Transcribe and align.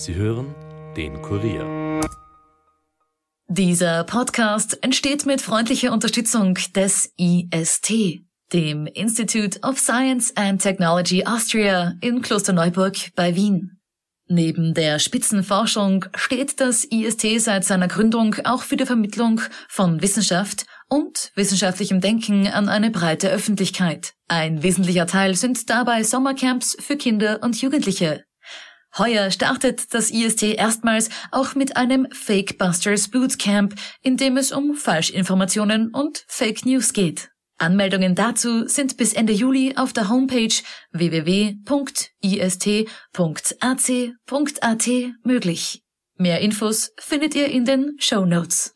Sie 0.00 0.14
hören 0.14 0.54
den 0.96 1.20
Kurier. 1.20 2.00
Dieser 3.48 4.02
Podcast 4.04 4.82
entsteht 4.82 5.26
mit 5.26 5.42
freundlicher 5.42 5.92
Unterstützung 5.92 6.54
des 6.74 7.12
IST, 7.18 8.22
dem 8.54 8.86
Institute 8.86 9.60
of 9.60 9.78
Science 9.78 10.34
and 10.38 10.62
Technology 10.62 11.26
Austria 11.26 11.96
in 12.00 12.22
Klosterneuburg 12.22 13.14
bei 13.14 13.36
Wien. 13.36 13.78
Neben 14.26 14.72
der 14.72 15.00
Spitzenforschung 15.00 16.06
steht 16.14 16.60
das 16.60 16.84
IST 16.84 17.38
seit 17.38 17.66
seiner 17.66 17.88
Gründung 17.88 18.36
auch 18.44 18.62
für 18.62 18.78
die 18.78 18.86
Vermittlung 18.86 19.42
von 19.68 20.00
Wissenschaft 20.00 20.64
und 20.88 21.30
wissenschaftlichem 21.34 22.00
Denken 22.00 22.46
an 22.46 22.70
eine 22.70 22.90
breite 22.90 23.28
Öffentlichkeit. 23.28 24.14
Ein 24.28 24.62
wesentlicher 24.62 25.06
Teil 25.06 25.34
sind 25.34 25.68
dabei 25.68 26.04
Sommercamps 26.04 26.74
für 26.80 26.96
Kinder 26.96 27.40
und 27.42 27.60
Jugendliche. 27.60 28.24
Heuer 28.98 29.30
startet 29.30 29.94
das 29.94 30.10
IST 30.10 30.42
erstmals 30.42 31.10
auch 31.30 31.54
mit 31.54 31.76
einem 31.76 32.08
Fake 32.12 32.58
Busters 32.58 33.08
Bootcamp, 33.08 33.74
in 34.02 34.16
dem 34.16 34.36
es 34.36 34.50
um 34.50 34.74
Falschinformationen 34.74 35.94
und 35.94 36.24
Fake 36.26 36.66
News 36.66 36.92
geht. 36.92 37.30
Anmeldungen 37.58 38.14
dazu 38.14 38.66
sind 38.66 38.96
bis 38.96 39.12
Ende 39.12 39.32
Juli 39.32 39.74
auf 39.76 39.92
der 39.92 40.08
Homepage 40.08 40.54
www.ist.ac.at 40.92 41.60
möglich. 45.24 45.82
Mehr 46.16 46.40
Infos 46.40 46.90
findet 46.98 47.34
ihr 47.34 47.48
in 47.48 47.64
den 47.66 47.96
Show 47.98 48.24
Notes. 48.24 48.74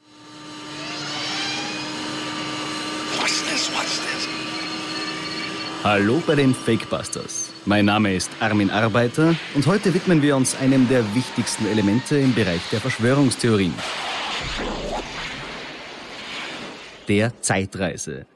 Hallo 5.83 6.23
bei 6.27 6.35
den 6.35 6.55
Fakebusters. 6.55 7.54
Mein 7.67 7.87
Name 7.87 8.15
ist 8.15 8.31
Armin 8.41 8.69
Arbeiter 8.69 9.35
und 9.55 9.67
heute 9.67 9.95
widmen 9.95 10.21
wir 10.21 10.37
uns 10.37 10.55
einem 10.55 10.87
der 10.87 11.03
wichtigsten 11.15 11.67
Elemente 11.67 12.19
im 12.19 12.35
Bereich 12.35 12.61
der 12.71 12.79
Verschwörungstheorien. 12.79 13.73
Der 17.09 17.33
Zeitreise. 17.41 18.27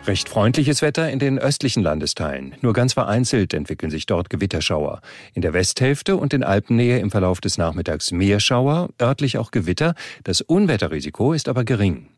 Recht 0.06 0.28
freundliches 0.28 0.82
Wetter 0.82 1.10
in 1.10 1.18
den 1.18 1.38
östlichen 1.38 1.82
Landesteilen. 1.82 2.54
Nur 2.60 2.72
ganz 2.74 2.92
vereinzelt 2.92 3.54
entwickeln 3.54 3.90
sich 3.90 4.06
dort 4.06 4.30
Gewitterschauer. 4.30 5.00
In 5.34 5.42
der 5.42 5.52
Westhälfte 5.52 6.16
und 6.16 6.32
in 6.32 6.44
Alpennähe 6.44 7.00
im 7.00 7.10
Verlauf 7.10 7.40
des 7.40 7.58
Nachmittags 7.58 8.12
Meerschauer, 8.12 8.90
örtlich 9.00 9.36
auch 9.38 9.50
Gewitter. 9.50 9.94
Das 10.22 10.42
Unwetterrisiko 10.42 11.32
ist 11.32 11.48
aber 11.48 11.64
gering. 11.64 12.08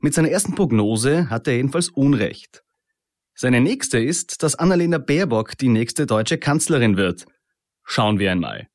Mit 0.00 0.14
seiner 0.14 0.30
ersten 0.30 0.54
Prognose 0.54 1.28
hat 1.28 1.46
er 1.46 1.56
jedenfalls 1.56 1.90
Unrecht. 1.90 2.62
Seine 3.34 3.60
nächste 3.60 3.98
ist, 3.98 4.42
dass 4.42 4.54
Annalena 4.54 4.96
Baerbock 4.96 5.58
die 5.58 5.68
nächste 5.68 6.06
deutsche 6.06 6.38
Kanzlerin 6.38 6.96
wird. 6.96 7.26
Schauen 7.84 8.18
wir 8.18 8.32
einmal. 8.32 8.68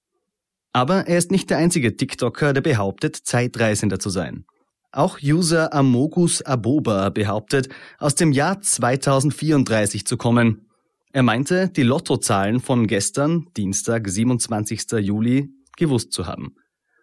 Aber 0.71 1.07
er 1.07 1.17
ist 1.17 1.31
nicht 1.31 1.49
der 1.49 1.57
einzige 1.57 1.97
TikToker, 1.97 2.53
der 2.53 2.61
behauptet, 2.61 3.15
Zeitreisender 3.15 3.97
zu 3.97 4.11
sein. 4.11 4.45
Auch 4.91 5.19
User 5.21 5.73
Amogus 5.73 6.41
Aboba 6.41 7.09
behauptet, 7.09 7.69
aus 7.99 8.15
dem 8.15 8.31
Jahr 8.31 8.59
2034 8.61 10.05
zu 10.05 10.17
kommen. 10.17 10.67
Er 11.11 11.23
meinte, 11.23 11.69
die 11.69 11.83
Lottozahlen 11.83 12.59
von 12.59 12.87
gestern, 12.87 13.47
Dienstag, 13.55 14.09
27. 14.09 14.91
Juli, 14.99 15.49
gewusst 15.77 16.11
zu 16.11 16.25
haben. 16.25 16.55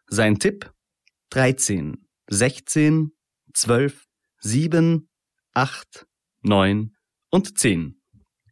Sein 0.09 0.39
Tipp? 0.39 0.73
13, 1.31 2.07
16, 2.29 3.13
12, 3.55 4.05
7, 4.41 5.09
8, 5.55 6.07
9 6.43 6.93
und 7.31 7.59
10. 7.59 8.01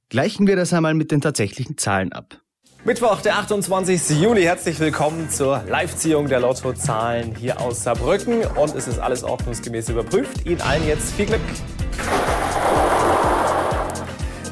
Gleichen 0.09 0.47
wir 0.47 0.57
das 0.57 0.73
einmal 0.73 0.95
mit 0.95 1.11
den 1.11 1.21
tatsächlichen 1.21 1.77
Zahlen 1.77 2.13
ab. 2.13 2.44
Mittwoch, 2.87 3.23
der 3.23 3.39
28. 3.39 4.21
Juli. 4.21 4.43
Herzlich 4.43 4.79
willkommen 4.79 5.31
zur 5.31 5.65
Live-Ziehung 5.67 6.29
der 6.29 6.41
Lottozahlen 6.41 7.35
hier 7.35 7.59
aus 7.59 7.83
Saarbrücken. 7.83 8.45
Und 8.45 8.75
es 8.75 8.87
ist 8.87 8.99
alles 8.99 9.25
ordnungsgemäß 9.25 9.89
überprüft. 9.89 10.45
Ihnen 10.45 10.61
allen 10.61 10.87
jetzt 10.87 11.15
viel 11.15 11.25
Glück. 11.25 11.41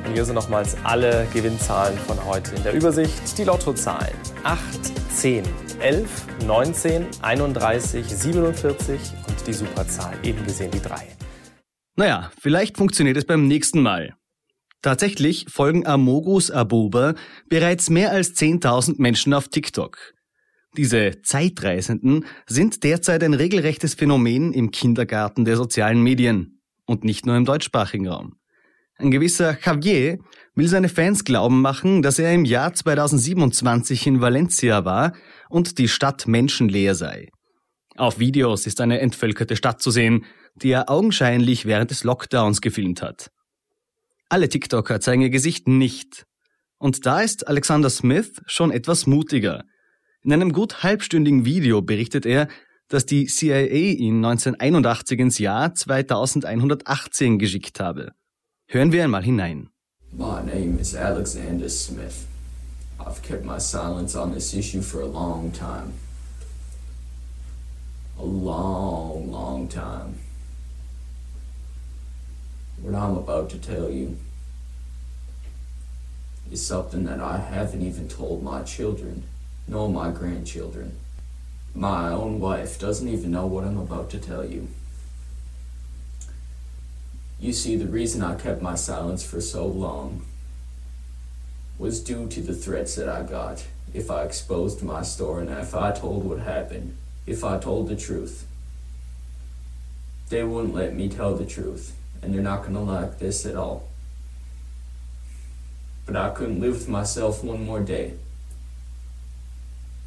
Und 0.06 0.15
hier 0.15 0.25
sind 0.25 0.34
nochmals 0.34 0.78
alle 0.82 1.26
Gewinnzahlen 1.34 1.98
von 1.98 2.25
heute 2.25 2.54
in 2.54 2.62
der 2.62 2.72
Übersicht. 2.72 3.37
Die 3.37 3.44
Lottozahlen 3.44 4.15
8, 4.44 4.60
10, 5.14 5.44
11, 5.81 6.09
19, 6.47 7.06
31, 7.20 8.06
47 8.06 8.99
und 9.28 9.47
die 9.47 9.53
Superzahl, 9.53 10.14
eben 10.22 10.43
gesehen 10.47 10.70
die 10.70 10.81
3. 10.81 11.06
Naja, 11.97 12.31
vielleicht 12.41 12.78
funktioniert 12.78 13.19
es 13.19 13.26
beim 13.26 13.47
nächsten 13.47 13.82
Mal. 13.82 14.14
Tatsächlich 14.82 15.47
folgen 15.48 15.87
Amogus 15.87 16.50
Abuba 16.50 17.15
bereits 17.48 17.88
mehr 17.88 18.10
als 18.10 18.34
10.000 18.34 18.97
Menschen 18.98 19.32
auf 19.32 19.47
TikTok. 19.47 19.97
Diese 20.76 21.22
Zeitreisenden 21.22 22.25
sind 22.47 22.82
derzeit 22.82 23.22
ein 23.22 23.34
regelrechtes 23.34 23.94
Phänomen 23.94 24.53
im 24.53 24.72
Kindergarten 24.72 25.44
der 25.44 25.56
sozialen 25.56 26.02
Medien 26.02 26.61
und 26.84 27.05
nicht 27.05 27.26
nur 27.26 27.37
im 27.37 27.44
deutschsprachigen 27.44 28.08
Raum. 28.08 28.37
Ein 28.96 29.11
gewisser 29.11 29.56
Javier 29.64 30.19
will 30.55 30.69
seine 30.69 30.88
Fans 30.88 31.25
glauben 31.25 31.61
machen, 31.61 32.02
dass 32.02 32.19
er 32.19 32.32
im 32.32 32.44
Jahr 32.44 32.75
2027 32.75 34.06
in 34.06 34.20
Valencia 34.20 34.85
war 34.85 35.12
und 35.49 35.78
die 35.78 35.88
Stadt 35.88 36.26
menschenleer 36.26 36.94
sei. 36.94 37.28
Auf 37.96 38.19
Videos 38.19 38.67
ist 38.67 38.81
eine 38.81 39.00
entvölkerte 39.00 39.56
Stadt 39.56 39.81
zu 39.81 39.90
sehen, 39.90 40.25
die 40.55 40.70
er 40.70 40.90
augenscheinlich 40.90 41.67
während 41.67 41.90
des 41.90 42.05
Lockdowns 42.05 42.61
gefilmt 42.61 43.02
hat. 43.02 43.31
Alle 44.32 44.49
TikToker 44.49 44.99
zeigen 44.99 45.20
ihr 45.20 45.29
Gesicht 45.29 45.69
nicht. 45.69 46.25
Und 46.79 47.05
da 47.05 47.20
ist 47.20 47.49
Alexander 47.49 47.90
Smith 47.90 48.40
schon 48.46 48.70
etwas 48.70 49.06
mutiger. 49.06 49.67
In 50.23 50.32
einem 50.32 50.55
gut 50.55 50.82
halbstündigen 50.82 51.44
Video 51.44 51.82
berichtet 51.82 52.25
er, 52.25 52.49
dass 52.88 53.05
die 53.05 53.26
CIA 53.26 53.93
ihn 53.93 54.25
1981 54.25 55.19
ins 55.19 55.38
Jahr 55.38 55.75
2118 55.75 57.38
geschickt 57.38 57.79
habe. 57.79 58.12
Hören 58.69 58.90
wir 58.90 59.05
einmal 59.05 59.23
hinein. 59.23 59.69
My 60.12 60.40
name 60.43 60.81
is 60.81 60.94
Alexander 60.94 61.69
Smith. 61.69 62.25
I've 62.99 63.20
kept 63.20 63.44
my 63.44 63.61
silence 63.61 64.19
on 64.19 64.32
this 64.32 64.55
issue 64.55 64.81
for 64.81 65.02
a 65.02 65.06
long 65.06 65.52
time. 65.52 65.93
A 68.19 68.25
long, 68.25 69.31
long 69.31 69.69
time. 69.69 70.14
What 72.82 72.96
I'm 72.96 73.17
about 73.17 73.49
to 73.50 73.58
tell 73.58 73.88
you 73.88 74.17
is 76.50 76.67
something 76.67 77.05
that 77.05 77.20
I 77.20 77.38
haven't 77.38 77.82
even 77.82 78.08
told 78.08 78.43
my 78.43 78.62
children, 78.62 79.23
nor 79.69 79.88
my 79.88 80.11
grandchildren. 80.11 80.99
My 81.76 82.08
own 82.08 82.40
wife 82.40 82.81
doesn't 82.81 83.08
even 83.08 83.31
know 83.31 83.46
what 83.46 83.62
I'm 83.62 83.79
about 83.79 84.11
to 84.11 84.19
tell 84.19 84.44
you. 84.44 84.67
You 87.38 87.52
see, 87.52 87.76
the 87.76 87.87
reason 87.87 88.20
I 88.20 88.34
kept 88.34 88.61
my 88.61 88.75
silence 88.75 89.25
for 89.25 89.40
so 89.40 89.64
long 89.64 90.23
was 91.78 92.02
due 92.02 92.28
to 92.28 92.40
the 92.40 92.55
threats 92.55 92.96
that 92.96 93.08
I 93.08 93.23
got 93.23 93.64
if 93.94 94.11
I 94.11 94.25
exposed 94.25 94.82
my 94.82 95.02
story 95.02 95.46
and 95.46 95.50
if 95.56 95.73
I 95.75 95.93
told 95.93 96.25
what 96.25 96.40
happened, 96.40 96.96
if 97.26 97.44
I 97.44 97.58
told 97.58 97.88
the 97.88 97.96
truth. 97.96 98.44
They 100.31 100.43
wouldn't 100.43 100.75
let 100.75 100.94
me 100.94 101.08
tell 101.08 101.37
the 101.37 101.46
truth, 101.46 101.94
and 102.22 102.32
they're 102.32 102.42
not 102.42 102.62
gonna 102.64 102.82
like 102.82 103.19
this 103.19 103.44
at 103.46 103.56
all. 103.56 103.88
But 106.06 106.16
I 106.16 106.30
couldn't 106.30 106.60
live 106.60 106.74
with 106.74 106.88
myself 106.88 107.44
one 107.44 107.64
more 107.64 107.80
day 107.80 108.14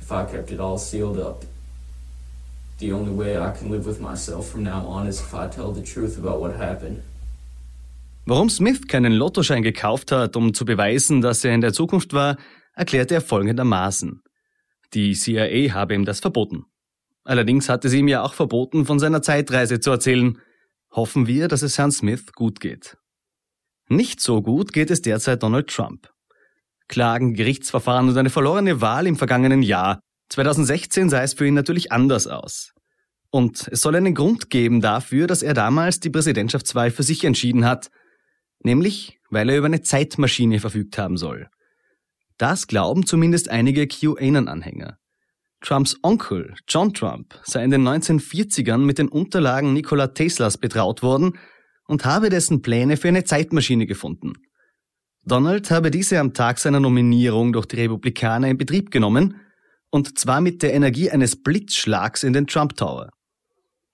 if 0.01 0.12
I 0.12 0.25
kept 0.25 0.51
it 0.51 0.59
all 0.59 0.77
sealed 0.77 1.19
up. 1.19 1.45
The 2.77 2.91
only 2.91 3.12
way 3.12 3.38
I 3.38 3.51
can 3.51 3.71
live 3.71 3.85
with 3.85 4.00
myself 4.00 4.50
from 4.50 4.63
now 4.63 4.85
on 4.85 5.07
is 5.07 5.19
if 5.19 5.33
I 5.33 5.47
tell 5.47 5.71
the 5.71 5.81
truth 5.81 6.17
about 6.17 6.39
what 6.41 6.56
happened. 6.56 7.01
Warum 8.27 8.50
Smith 8.50 8.88
keinen 8.88 9.13
Lottoschein 9.13 9.63
gekauft 9.63 10.11
hat, 10.11 10.35
um 10.35 10.53
zu 10.53 10.65
beweisen, 10.65 11.21
dass 11.21 11.45
er 11.45 11.53
in 11.53 11.61
der 11.61 11.73
Zukunft 11.73 12.13
war, 12.13 12.38
erklärte 12.73 13.15
er 13.15 13.21
folgendermaßen. 13.21 14.21
Die 14.94 15.13
CIA 15.13 15.73
habe 15.73 15.94
ihm 15.95 16.06
das 16.06 16.19
verboten. 16.19 16.65
Allerdings 17.23 17.69
hatte 17.69 17.89
sie 17.89 18.00
ihm 18.00 18.07
ja 18.07 18.23
auch 18.23 18.33
verboten, 18.33 18.85
von 18.85 19.00
seiner 19.00 19.21
Zeitreise 19.21 19.79
zu 19.79 19.91
erzählen. 19.91 20.38
Hoffen 20.95 21.27
wir, 21.27 21.47
dass 21.47 21.62
es 21.62 21.77
Herrn 21.77 21.92
Smith 21.92 22.33
gut 22.33 22.59
geht. 22.59 22.97
Nicht 23.88 24.21
so 24.21 24.42
gut 24.42 24.74
geht 24.74 24.89
es 24.89 25.01
derzeit 25.01 25.44
Donald 25.44 25.68
Trump. 25.69 26.09
Klagen, 26.88 27.33
Gerichtsverfahren 27.33 28.07
und 28.09 28.18
eine 28.18 28.30
verlorene 28.30 28.81
Wahl 28.81 29.07
im 29.07 29.15
vergangenen 29.15 29.62
Jahr. 29.62 30.00
2016 30.30 31.09
sah 31.09 31.21
es 31.21 31.33
für 31.33 31.45
ihn 31.45 31.53
natürlich 31.53 31.92
anders 31.92 32.27
aus. 32.27 32.74
Und 33.30 33.68
es 33.71 33.81
soll 33.81 33.95
einen 33.95 34.15
Grund 34.15 34.50
geben 34.50 34.81
dafür, 34.81 35.27
dass 35.27 35.44
er 35.44 35.53
damals 35.53 36.00
die 36.00 36.09
Präsidentschaftswahl 36.09 36.92
für 36.92 37.03
sich 37.03 37.24
entschieden 37.24 37.65
hat– 37.65 37.89
nämlich 38.65 39.19
weil 39.30 39.50
er 39.50 39.57
über 39.57 39.68
eine 39.68 39.81
Zeitmaschine 39.81 40.59
verfügt 40.59 40.97
haben 40.97 41.18
soll. 41.18 41.47
Das 42.38 42.68
glauben 42.68 43.06
zumindest 43.06 43.50
einige 43.50 43.88
QAnon-Anhänger. 43.88 44.97
Trumps 45.65 45.97
Onkel, 46.03 46.53
John 46.67 46.94
Trump, 46.94 47.33
sei 47.44 47.63
in 47.63 47.71
den 47.71 47.88
1940ern 47.88 48.77
mit 48.77 49.00
den 49.00 49.07
Unterlagen 49.07 49.73
Nikola 49.73 50.07
Teslas 50.07 50.59
betraut 50.59 51.01
worden 51.01 51.39
und 51.88 52.06
habe 52.06 52.29
dessen 52.29 52.62
Pläne 52.62 52.97
für 52.97 53.07
eine 53.07 53.23
Zeitmaschine 53.23 53.88
gefunden. 53.88 54.33
Donald 55.23 55.71
habe 55.71 55.89
diese 55.89 56.19
am 56.19 56.35
Tag 56.35 56.59
seiner 56.59 56.79
Nominierung 56.79 57.51
durch 57.51 57.65
die 57.65 57.77
Republikaner 57.77 58.47
in 58.47 58.59
Betrieb 58.59 58.91
genommen, 58.91 59.41
und 59.89 60.19
zwar 60.19 60.39
mit 60.39 60.62
der 60.62 60.75
Energie 60.75 61.09
eines 61.09 61.41
Blitzschlags 61.41 62.21
in 62.21 62.33
den 62.33 62.45
Trump 62.45 62.75
Tower. 62.75 63.09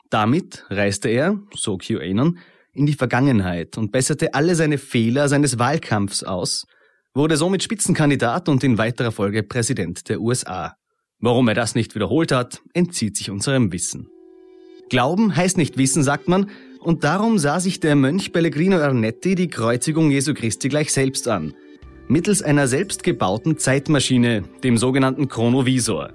Damit 0.10 0.66
reiste 0.70 1.08
er, 1.08 1.40
so 1.56 1.78
QAnon, 1.78 2.38
in 2.74 2.86
die 2.86 2.96
Vergangenheit 2.96 3.78
und 3.78 3.94
besserte 3.94 4.34
alle 4.34 4.56
seine 4.56 4.78
Fehler 4.78 5.30
seines 5.30 5.58
Wahlkampfs 5.58 6.24
aus, 6.24 6.66
wurde 7.14 7.38
somit 7.38 7.64
Spitzenkandidat 7.64 8.50
und 8.50 8.62
in 8.66 8.78
weiterer 8.78 9.14
Folge 9.14 9.44
Präsident 9.44 10.10
der 10.10 10.20
USA. 10.20 10.76
Warum 11.22 11.48
er 11.48 11.54
das 11.54 11.76
nicht 11.76 11.96
wiederholt 11.96 12.32
hat, 12.32 12.62
entzieht 12.74 13.16
sich 13.16 13.30
unserem 13.30 13.72
Wissen. 13.72 14.10
Glauben 14.90 15.36
heißt 15.36 15.56
nicht 15.56 15.78
wissen, 15.78 16.04
sagt 16.04 16.28
man, 16.28 16.50
und 16.80 17.04
darum 17.04 17.38
sah 17.38 17.60
sich 17.60 17.80
der 17.80 17.96
Mönch 17.96 18.34
Pellegrino 18.34 18.78
Ernetti 18.78 19.36
die 19.36 19.48
Kreuzigung 19.48 20.10
Jesu 20.10 20.34
Christi 20.34 20.68
gleich 20.68 20.92
selbst 20.92 21.28
an, 21.28 21.54
mittels 22.08 22.42
einer 22.42 22.68
selbstgebauten 22.68 23.58
Zeitmaschine, 23.58 24.44
dem 24.64 24.78
sogenannten 24.78 25.28
Chronovisor. 25.28 26.12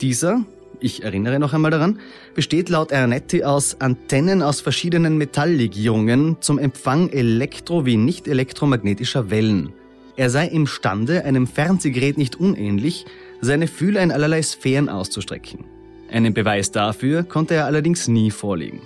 Dieser 0.00 0.44
ich 0.80 1.02
erinnere 1.02 1.38
noch 1.38 1.54
einmal 1.54 1.70
daran, 1.70 1.98
besteht 2.34 2.68
laut 2.68 2.92
Ernetti 2.92 3.44
aus 3.44 3.80
Antennen 3.80 4.42
aus 4.42 4.60
verschiedenen 4.60 5.16
Metalllegierungen 5.16 6.36
zum 6.40 6.58
Empfang 6.58 7.08
elektro- 7.08 7.86
wie 7.86 7.96
nicht 7.96 8.28
elektromagnetischer 8.28 9.30
Wellen. 9.30 9.72
Er 10.16 10.30
sei 10.30 10.46
imstande, 10.48 11.24
einem 11.24 11.46
Fernsehgerät 11.46 12.18
nicht 12.18 12.36
unähnlich, 12.36 13.06
seine 13.40 13.68
Fühler 13.68 14.02
in 14.02 14.12
allerlei 14.12 14.42
Sphären 14.42 14.88
auszustrecken. 14.88 15.64
Einen 16.10 16.34
Beweis 16.34 16.70
dafür 16.70 17.24
konnte 17.24 17.54
er 17.54 17.66
allerdings 17.66 18.08
nie 18.08 18.30
vorlegen. 18.30 18.80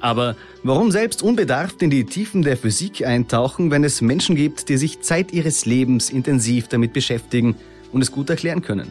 Aber 0.00 0.36
warum 0.62 0.90
selbst 0.90 1.22
unbedarft 1.22 1.80
in 1.80 1.88
die 1.88 2.04
Tiefen 2.04 2.42
der 2.42 2.58
Physik 2.58 3.06
eintauchen, 3.06 3.70
wenn 3.70 3.84
es 3.84 4.02
Menschen 4.02 4.36
gibt, 4.36 4.68
die 4.68 4.76
sich 4.76 5.00
Zeit 5.00 5.32
ihres 5.32 5.64
Lebens 5.64 6.10
intensiv 6.10 6.68
damit 6.68 6.92
beschäftigen 6.92 7.56
und 7.90 8.02
es 8.02 8.12
gut 8.12 8.28
erklären 8.28 8.60
können? 8.60 8.90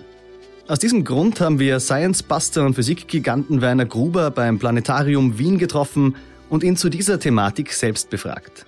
Aus 0.67 0.79
diesem 0.79 1.03
Grund 1.03 1.39
haben 1.39 1.59
wir 1.59 1.79
Science 1.79 2.23
Buster 2.23 2.65
und 2.65 2.73
Physikgiganten 2.73 3.61
Werner 3.61 3.85
Gruber 3.85 4.31
beim 4.31 4.57
Planetarium 4.57 5.37
Wien 5.37 5.57
getroffen 5.57 6.15
und 6.49 6.63
ihn 6.63 6.77
zu 6.77 6.89
dieser 6.89 7.19
Thematik 7.19 7.73
selbst 7.73 8.09
befragt. 8.09 8.65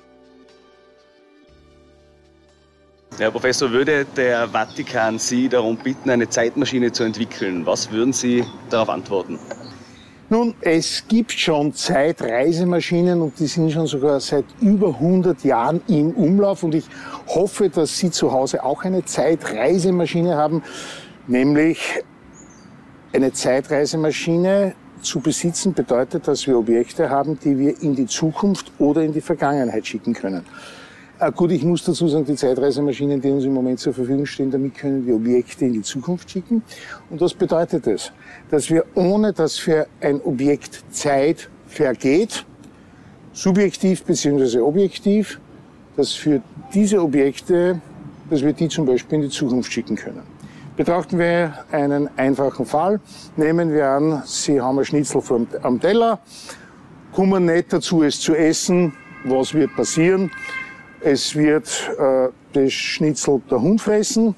Herr 3.17 3.31
Professor, 3.31 3.71
würde 3.71 4.05
der 4.17 4.49
Vatikan 4.49 5.17
Sie 5.17 5.47
darum 5.47 5.77
bitten, 5.77 6.09
eine 6.09 6.27
Zeitmaschine 6.27 6.91
zu 6.91 7.03
entwickeln? 7.03 7.65
Was 7.65 7.89
würden 7.89 8.11
Sie 8.11 8.43
darauf 8.69 8.89
antworten? 8.89 9.39
Nun, 10.29 10.53
es 10.59 11.01
gibt 11.07 11.31
schon 11.31 11.73
Zeitreisemaschinen 11.73 13.21
und 13.21 13.39
die 13.39 13.47
sind 13.47 13.71
schon 13.71 13.87
sogar 13.87 14.19
seit 14.19 14.43
über 14.59 14.89
100 14.89 15.45
Jahren 15.45 15.81
im 15.87 16.11
Umlauf 16.11 16.63
und 16.63 16.75
ich 16.75 16.87
hoffe, 17.27 17.69
dass 17.69 17.97
Sie 17.97 18.11
zu 18.11 18.33
Hause 18.33 18.61
auch 18.61 18.83
eine 18.83 19.05
Zeitreisemaschine 19.05 20.35
haben. 20.35 20.61
Nämlich 21.25 22.03
eine 23.13 23.31
Zeitreisemaschine 23.31 24.75
zu 25.01 25.21
besitzen 25.21 25.73
bedeutet, 25.73 26.27
dass 26.27 26.45
wir 26.47 26.57
Objekte 26.57 27.09
haben, 27.09 27.39
die 27.39 27.57
wir 27.57 27.81
in 27.81 27.95
die 27.95 28.07
Zukunft 28.07 28.73
oder 28.77 29.03
in 29.03 29.13
die 29.13 29.21
Vergangenheit 29.21 29.87
schicken 29.87 30.13
können. 30.13 30.43
Äh, 31.17 31.31
gut, 31.31 31.51
ich 31.51 31.63
muss 31.63 31.83
dazu 31.83 32.07
sagen, 32.09 32.25
die 32.25 32.35
Zeitreisemaschinen, 32.35 33.21
die 33.21 33.29
uns 33.29 33.45
im 33.45 33.53
Moment 33.53 33.79
zur 33.79 33.93
Verfügung 33.93 34.25
stehen, 34.25 34.51
damit 34.51 34.75
können 34.75 35.05
wir 35.05 35.15
Objekte 35.15 35.65
in 35.65 35.73
die 35.73 35.81
Zukunft 35.81 36.29
schicken. 36.29 36.61
Und 37.09 37.21
was 37.21 37.33
bedeutet 37.33 37.87
das? 37.87 38.11
Dass 38.51 38.69
wir, 38.69 38.85
ohne 38.95 39.31
dass 39.31 39.57
für 39.57 39.87
ein 40.01 40.21
Objekt 40.21 40.83
Zeit 40.89 41.49
vergeht, 41.67 42.45
subjektiv 43.31 44.03
bzw. 44.03 44.59
objektiv, 44.59 45.39
dass 45.95 46.11
für 46.11 46.41
diese 46.73 47.01
Objekte, 47.01 47.79
dass 48.29 48.41
wir 48.41 48.51
die 48.51 48.67
zum 48.67 48.85
Beispiel 48.85 49.19
in 49.19 49.21
die 49.23 49.29
Zukunft 49.29 49.71
schicken 49.71 49.95
können. 49.95 50.23
Betrachten 50.75 51.17
wir 51.17 51.53
einen 51.71 52.09
einfachen 52.17 52.65
Fall. 52.65 52.99
Nehmen 53.37 53.71
wir 53.71 53.87
an, 53.87 54.21
Sie 54.25 54.59
haben 54.59 54.79
ein 54.79 54.83
Schnitzel 54.83 55.21
am 55.63 55.79
Teller, 55.79 56.19
kommen 57.13 57.45
nicht 57.45 57.71
dazu, 57.71 58.03
es 58.03 58.19
zu 58.19 58.35
essen. 58.35 58.91
Was 59.23 59.53
wird 59.53 59.73
passieren? 59.75 60.29
Es 61.07 61.35
wird 61.35 61.91
äh, 61.99 62.29
das 62.53 62.73
Schnitzel 62.73 63.39
der 63.51 63.61
Hund 63.61 63.79
fressen. 63.79 64.33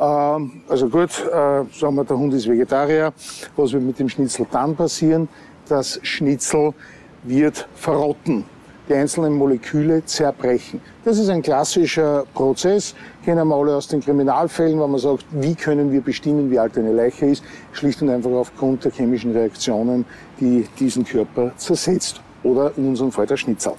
Ähm, 0.00 0.62
also 0.68 0.88
gut, 0.88 1.10
äh, 1.10 1.62
sagen 1.72 1.94
wir, 1.94 2.02
der 2.02 2.18
Hund 2.18 2.34
ist 2.34 2.48
Vegetarier. 2.48 3.12
Was 3.54 3.72
wird 3.72 3.84
mit 3.84 4.00
dem 4.00 4.08
Schnitzel 4.08 4.44
dann 4.50 4.74
passieren? 4.74 5.28
Das 5.68 6.00
Schnitzel 6.02 6.74
wird 7.22 7.68
verrotten 7.76 8.44
die 8.88 8.94
einzelnen 8.94 9.34
Moleküle 9.34 10.04
zerbrechen. 10.04 10.80
Das 11.04 11.16
ist 11.16 11.28
ein 11.28 11.40
klassischer 11.40 12.24
Prozess, 12.34 12.96
kennen 13.24 13.46
wir 13.46 13.54
alle 13.54 13.76
aus 13.76 13.86
den 13.86 14.00
Kriminalfällen, 14.00 14.76
wo 14.80 14.88
man 14.88 14.98
sagt, 14.98 15.24
wie 15.30 15.54
können 15.54 15.92
wir 15.92 16.00
bestimmen, 16.00 16.50
wie 16.50 16.58
alt 16.58 16.76
eine 16.76 16.92
Leiche 16.92 17.26
ist, 17.26 17.44
schlicht 17.70 18.02
und 18.02 18.10
einfach 18.10 18.32
aufgrund 18.32 18.84
der 18.84 18.90
chemischen 18.90 19.30
Reaktionen, 19.30 20.04
die 20.40 20.66
diesen 20.80 21.04
Körper 21.04 21.52
zersetzt 21.56 22.20
oder 22.42 22.72
in 22.76 22.88
unserem 22.88 23.12
Fall 23.12 23.26
der 23.26 23.36
Schnitzel. 23.36 23.74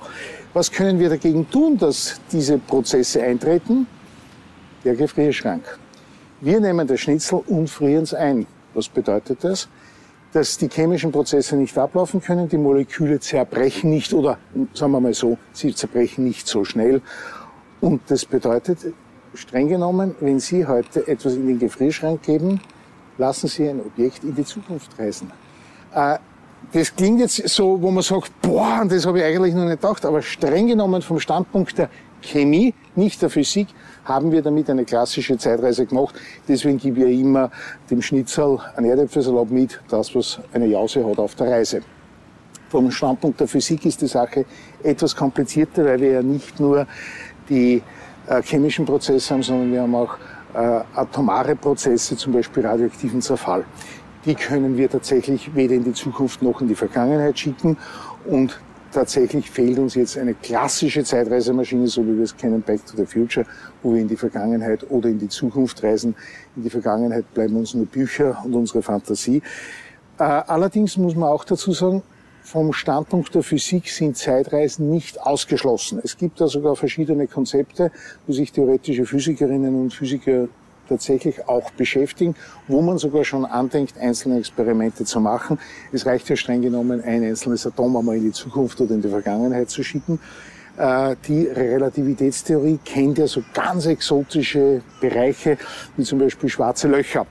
Was 0.54 0.72
können 0.72 1.00
wir 1.00 1.10
dagegen 1.10 1.50
tun, 1.50 1.78
dass 1.78 2.22
diese 2.32 2.60
Prozesse 2.60 3.24
eintreten? 3.24 3.88
Der 4.84 4.96
Gefrierschrank. 4.96 5.80
Wir 6.42 6.60
nehmen 6.60 6.86
das 6.86 7.00
Schnitzel 7.00 7.42
und 7.48 7.70
frieren 7.70 8.04
es 8.04 8.14
ein. 8.14 8.46
Was 8.74 8.88
bedeutet 8.88 9.44
das? 9.44 9.68
dass 10.34 10.58
die 10.58 10.68
chemischen 10.68 11.12
Prozesse 11.12 11.56
nicht 11.56 11.78
ablaufen 11.78 12.20
können, 12.20 12.50
die 12.50 12.58
Moleküle 12.58 13.20
zerbrechen 13.20 13.92
nicht 13.92 14.14
oder 14.14 14.40
sagen 14.74 14.92
wir 14.92 15.00
mal 15.00 15.14
so, 15.14 15.38
sie 15.54 15.74
zerbrechen 15.76 16.24
nicht 16.24 16.48
so 16.48 16.66
schnell. 16.66 17.02
Und 17.80 18.02
das 18.08 18.26
bedeutet, 18.26 18.80
streng 19.36 19.68
genommen, 19.68 20.16
wenn 20.20 20.40
Sie 20.40 20.66
heute 20.66 21.08
etwas 21.08 21.36
in 21.36 21.48
den 21.48 21.60
Gefrierschrank 21.60 22.24
geben, 22.24 22.60
lassen 23.18 23.48
Sie 23.48 23.70
ein 23.70 23.80
Objekt 23.80 24.24
in 24.24 24.34
die 24.34 24.44
Zukunft 24.46 24.98
reisen. 24.98 25.32
Äh, 25.94 26.18
das 26.72 26.96
klingt 26.96 27.20
jetzt 27.20 27.48
so, 27.50 27.82
wo 27.82 27.92
man 27.92 28.04
sagt, 28.04 28.32
boah, 28.42 28.84
das 28.88 29.06
habe 29.06 29.20
ich 29.20 29.26
eigentlich 29.26 29.54
noch 29.54 29.66
nicht 29.66 29.82
gedacht, 29.82 30.06
aber 30.06 30.22
streng 30.22 30.68
genommen 30.68 31.02
vom 31.02 31.20
Standpunkt 31.20 31.78
der 31.78 31.90
Chemie, 32.22 32.74
nicht 32.96 33.22
der 33.22 33.30
Physik, 33.30 33.68
haben 34.06 34.32
wir 34.32 34.42
damit 34.42 34.70
eine 34.70 34.86
klassische 34.86 35.38
Zeitreise 35.38 35.86
gemacht. 35.86 36.16
Deswegen 36.48 36.78
gebe 36.78 37.06
ich 37.06 37.20
immer 37.20 37.52
dem 37.90 38.02
Schnitzel 38.02 38.60
ein 38.76 38.86
Erdäpfelsalat 38.86 39.50
mit, 39.52 39.80
das, 39.90 40.16
was 40.16 40.40
eine 40.54 40.66
Jause 40.66 41.06
hat 41.06 41.20
auf 41.20 41.36
der 41.36 41.52
Reise. 41.52 41.82
Vom 42.70 42.90
Standpunkt 42.90 43.40
der 43.40 43.48
Physik 43.48 43.86
ist 43.86 44.02
die 44.02 44.08
Sache 44.08 44.46
etwas 44.82 45.16
komplizierter, 45.16 45.86
weil 45.86 46.02
wir 46.02 46.12
ja 46.14 46.22
nicht 46.24 46.60
nur 46.60 46.88
die 47.50 47.84
äh, 48.28 48.42
chemischen 48.42 48.86
Prozesse 48.86 49.34
haben, 49.34 49.44
sondern 49.44 49.72
wir 49.72 49.82
haben 49.82 49.96
auch 49.96 50.18
äh, 50.54 50.82
atomare 50.96 51.56
Prozesse, 51.56 52.18
zum 52.18 52.34
Beispiel 52.34 52.66
radioaktiven 52.66 53.22
Zerfall. 53.22 53.64
Die 54.26 54.36
können 54.36 54.78
wir 54.78 54.90
tatsächlich 54.90 55.54
weder 55.54 55.76
in 55.76 55.84
die 55.84 55.94
Zukunft 55.94 56.42
noch 56.42 56.62
in 56.62 56.70
die 56.70 56.76
Vergangenheit 56.76 57.38
schicken. 57.38 57.78
Und 58.26 58.58
tatsächlich 58.92 59.52
fehlt 59.52 59.78
uns 59.80 59.96
jetzt 59.96 60.18
eine 60.18 60.34
klassische 60.34 61.04
Zeitreisemaschine, 61.04 61.88
so 61.88 62.06
wie 62.06 62.16
wir 62.16 62.24
es 62.24 62.36
kennen, 62.36 62.62
Back 62.62 62.86
to 62.86 62.96
the 62.96 63.06
Future, 63.06 63.46
wo 63.82 63.94
wir 63.94 64.02
in 64.02 64.08
die 64.08 64.16
Vergangenheit 64.16 64.90
oder 64.90 65.10
in 65.10 65.20
die 65.20 65.28
Zukunft 65.28 65.84
reisen. 65.84 66.16
In 66.56 66.64
die 66.64 66.70
Vergangenheit 66.70 67.32
bleiben 67.34 67.56
uns 67.58 67.74
nur 67.74 67.86
Bücher 67.86 68.42
und 68.46 68.54
unsere 68.56 68.82
Fantasie. 68.82 69.42
Äh, 70.18 70.24
allerdings 70.24 70.96
muss 70.96 71.16
man 71.16 71.30
auch 71.30 71.44
dazu 71.44 71.74
sagen, 71.74 72.02
vom 72.44 72.74
Standpunkt 72.74 73.34
der 73.36 73.42
Physik 73.42 73.90
sind 73.90 74.18
Zeitreisen 74.18 74.90
nicht 74.90 75.22
ausgeschlossen. 75.22 76.00
Es 76.04 76.18
gibt 76.18 76.40
da 76.40 76.48
sogar 76.48 76.76
verschiedene 76.76 77.26
Konzepte, 77.26 77.92
wo 78.28 78.34
sich 78.34 78.52
theoretische 78.52 79.06
Physikerinnen 79.06 79.82
und 79.82 79.94
Physiker 79.94 80.50
tatsächlich 80.88 81.48
auch 81.48 81.72
beschäftigen, 81.72 82.36
wo 82.68 82.82
man 82.82 82.98
sogar 82.98 83.24
schon 83.24 83.46
andenkt, 83.46 83.98
einzelne 83.98 84.40
Experimente 84.40 85.06
zu 85.06 85.20
machen. 85.20 85.60
Es 85.92 86.06
reicht 86.06 86.30
ja 86.30 86.36
streng 86.36 86.62
genommen, 86.62 87.02
ein 87.02 87.24
einzelnes 87.24 87.66
Atom 87.66 87.98
einmal 87.98 88.18
in 88.18 88.24
die 88.24 88.32
Zukunft 88.32 88.80
oder 88.82 88.96
in 88.96 89.02
die 89.02 89.10
Vergangenheit 89.10 89.70
zu 89.70 89.84
schicken. 89.84 90.20
Äh, 90.78 91.16
die 91.28 91.46
Relativitätstheorie 91.46 92.80
kennt 92.84 93.18
ja 93.18 93.28
so 93.28 93.44
ganz 93.54 93.86
exotische 93.86 94.82
Bereiche, 95.00 95.58
wie 95.98 96.04
zum 96.04 96.20
Beispiel 96.20 96.50
schwarze 96.50 96.88
Löcher. 96.88 97.28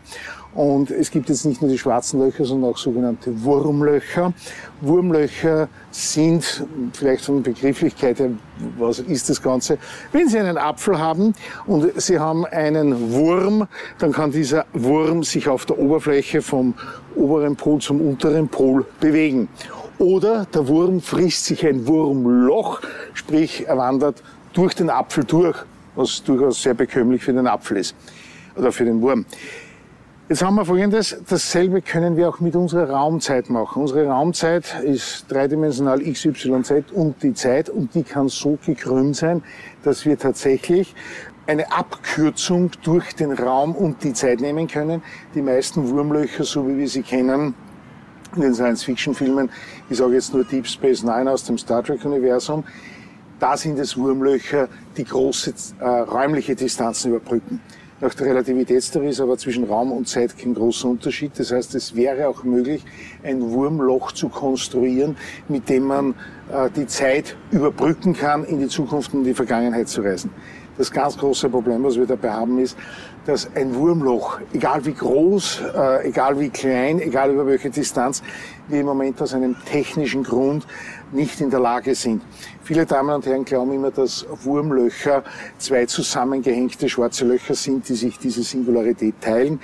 Und 0.55 0.91
es 0.91 1.11
gibt 1.11 1.31
jetzt 1.31 1.47
nicht 1.47 1.63
nur 1.63 1.71
die 1.71 1.79
schwarzen 1.79 2.21
Löcher, 2.21 2.45
sondern 2.45 2.71
auch 2.71 2.77
sogenannte 2.77 3.43
Wurmlöcher. 3.43 4.35
Wurmlöcher 4.83 5.69
sind, 5.91 6.65
vielleicht 6.93 7.25
von 7.25 7.43
der 7.43 7.53
Begrifflichkeit 7.53 8.19
her, 8.19 8.31
was 8.79 8.99
ist 8.99 9.31
das 9.31 9.43
Ganze? 9.43 9.79
Wenn 10.13 10.29
Sie 10.29 10.39
einen 10.39 10.59
Apfel 10.59 10.99
haben 10.99 11.33
und 11.67 12.01
Sie 12.01 12.19
haben 12.19 12.45
einen 12.45 13.13
Wurm, 13.13 13.67
dann 13.99 14.13
kann 14.13 14.31
dieser 14.31 14.67
Wurm 14.75 15.23
sich 15.23 15.49
auf 15.49 15.65
der 15.65 15.79
Oberfläche 15.79 16.43
vom 16.43 16.75
oberen 17.15 17.57
Pol 17.57 17.81
zum 17.81 18.01
unteren 18.03 18.49
Pol 18.49 18.85
bewegen. 19.01 19.49
Oder 19.99 20.47
der 20.53 20.69
Wurm 20.69 21.01
frisst 21.01 21.47
sich 21.47 21.67
ein 21.67 21.87
Wurmloch, 21.87 22.81
sprich 23.15 23.67
er 23.67 23.79
wandert 23.79 24.23
durch 24.53 24.75
den 24.75 24.91
Apfel 24.91 25.25
durch, 25.25 25.57
was 25.95 26.23
durchaus 26.23 26.63
sehr 26.63 26.75
bekömmlich 26.75 27.23
für 27.23 27.33
den 27.33 27.47
Apfel 27.47 27.79
ist 27.79 27.95
oder 28.57 28.73
für 28.73 28.85
den 28.85 29.01
Wurm. 29.01 29.25
Jetzt 30.33 30.43
haben 30.43 30.55
wir 30.55 30.65
folgendes, 30.65 31.15
dasselbe 31.29 31.83
können 31.83 32.17
wir 32.17 32.27
auch 32.27 32.41
mit 32.41 32.57
unserer 32.57 32.89
Raumzeit 32.89 33.51
machen. 33.51 33.83
Unsere 33.83 34.07
Raumzeit 34.07 34.81
ist 34.83 35.27
dreidimensional 35.29 36.01
XYZ 36.01 36.91
und 36.91 37.23
die 37.23 37.35
Zeit 37.35 37.69
und 37.69 37.95
die 37.95 38.03
kann 38.03 38.31
so 38.31 38.59
gekrümmt 38.65 39.15
sein, 39.15 39.43
dass 39.83 40.07
wir 40.07 40.19
tatsächlich 40.19 40.95
eine 41.47 41.71
Abkürzung 41.71 42.71
durch 42.83 43.15
den 43.15 43.33
Raum 43.33 43.77
und 43.77 44.03
die 44.05 44.15
Zeit 44.15 44.41
nehmen 44.41 44.69
können. 44.69 45.03
Die 45.35 45.43
meisten 45.43 45.87
Wurmlöcher, 45.91 46.45
so 46.45 46.67
wie 46.67 46.79
wir 46.79 46.89
sie 46.89 47.03
kennen, 47.03 47.55
in 48.35 48.41
den 48.41 48.55
Science-Fiction-Filmen, 48.55 49.51
ich 49.91 49.99
sage 49.99 50.15
jetzt 50.15 50.33
nur 50.33 50.45
Deep 50.45 50.67
Space 50.67 51.03
Nine 51.03 51.31
aus 51.31 51.45
dem 51.45 51.59
Star 51.59 51.85
Trek-Universum, 51.85 52.65
da 53.39 53.55
sind 53.55 53.79
es 53.79 53.99
Wurmlöcher, 53.99 54.71
die 54.97 55.05
große 55.05 55.53
äh, 55.79 55.85
räumliche 55.85 56.57
Distanzen 56.57 57.11
überbrücken. 57.11 57.61
Nach 58.03 58.13
der 58.15 58.27
Relativitätstheorie 58.27 59.11
ist 59.11 59.21
aber 59.21 59.39
zwischen 59.39 59.63
Raum 59.63 59.93
und 59.93 60.09
Zeit 60.09 60.37
kein 60.37 60.55
großer 60.55 60.89
Unterschied. 60.89 61.39
Das 61.39 61.53
heißt, 61.53 61.77
es 61.77 61.95
wäre 61.95 62.27
auch 62.27 62.43
möglich, 62.43 62.85
ein 63.23 63.53
Wurmloch 63.53 64.11
zu 64.11 64.29
konstruieren, 64.29 65.17
mit 65.47 65.69
dem 65.69 65.85
man 65.85 66.17
äh, 66.53 66.69
die 66.75 66.89
Zeit 66.89 67.37
überbrücken 67.53 68.13
kann, 68.13 68.43
in 68.43 68.59
die 68.59 68.67
Zukunft 68.67 69.15
und 69.15 69.21
in 69.21 69.27
die 69.27 69.35
Vergangenheit 69.35 69.87
zu 69.87 70.01
reisen. 70.01 70.33
Das 70.77 70.91
ganz 70.91 71.17
große 71.17 71.49
Problem, 71.49 71.85
was 71.85 71.97
wir 71.97 72.07
dabei 72.07 72.33
haben, 72.33 72.59
ist, 72.59 72.77
dass 73.25 73.49
ein 73.55 73.73
Wurmloch, 73.73 74.41
egal 74.53 74.85
wie 74.85 74.95
groß, 74.95 75.63
äh, 75.73 76.09
egal 76.09 76.41
wie 76.41 76.49
klein, 76.49 76.99
egal 76.99 77.31
über 77.31 77.47
welche 77.47 77.71
Distanz, 77.71 78.21
wir 78.67 78.81
im 78.81 78.87
Moment 78.87 79.23
aus 79.23 79.33
einem 79.33 79.55
technischen 79.65 80.25
Grund 80.25 80.67
nicht 81.13 81.41
in 81.41 81.51
der 81.51 81.61
Lage 81.61 81.95
sind. 81.95 82.23
Viele 82.65 82.87
Damen 82.87 83.15
und 83.15 83.27
Herren 83.27 83.45
glauben 83.45 83.73
immer, 83.73 83.91
dass 83.91 84.27
Wurmlöcher 84.43 85.25
zwei 85.59 85.87
zusammengehängte 85.87 86.89
schwarze 86.89 87.25
Löcher 87.25 87.55
sind, 87.55 87.89
die 87.89 87.95
sich 87.95 88.19
diese 88.19 88.43
Singularität 88.43 89.15
teilen. 89.21 89.61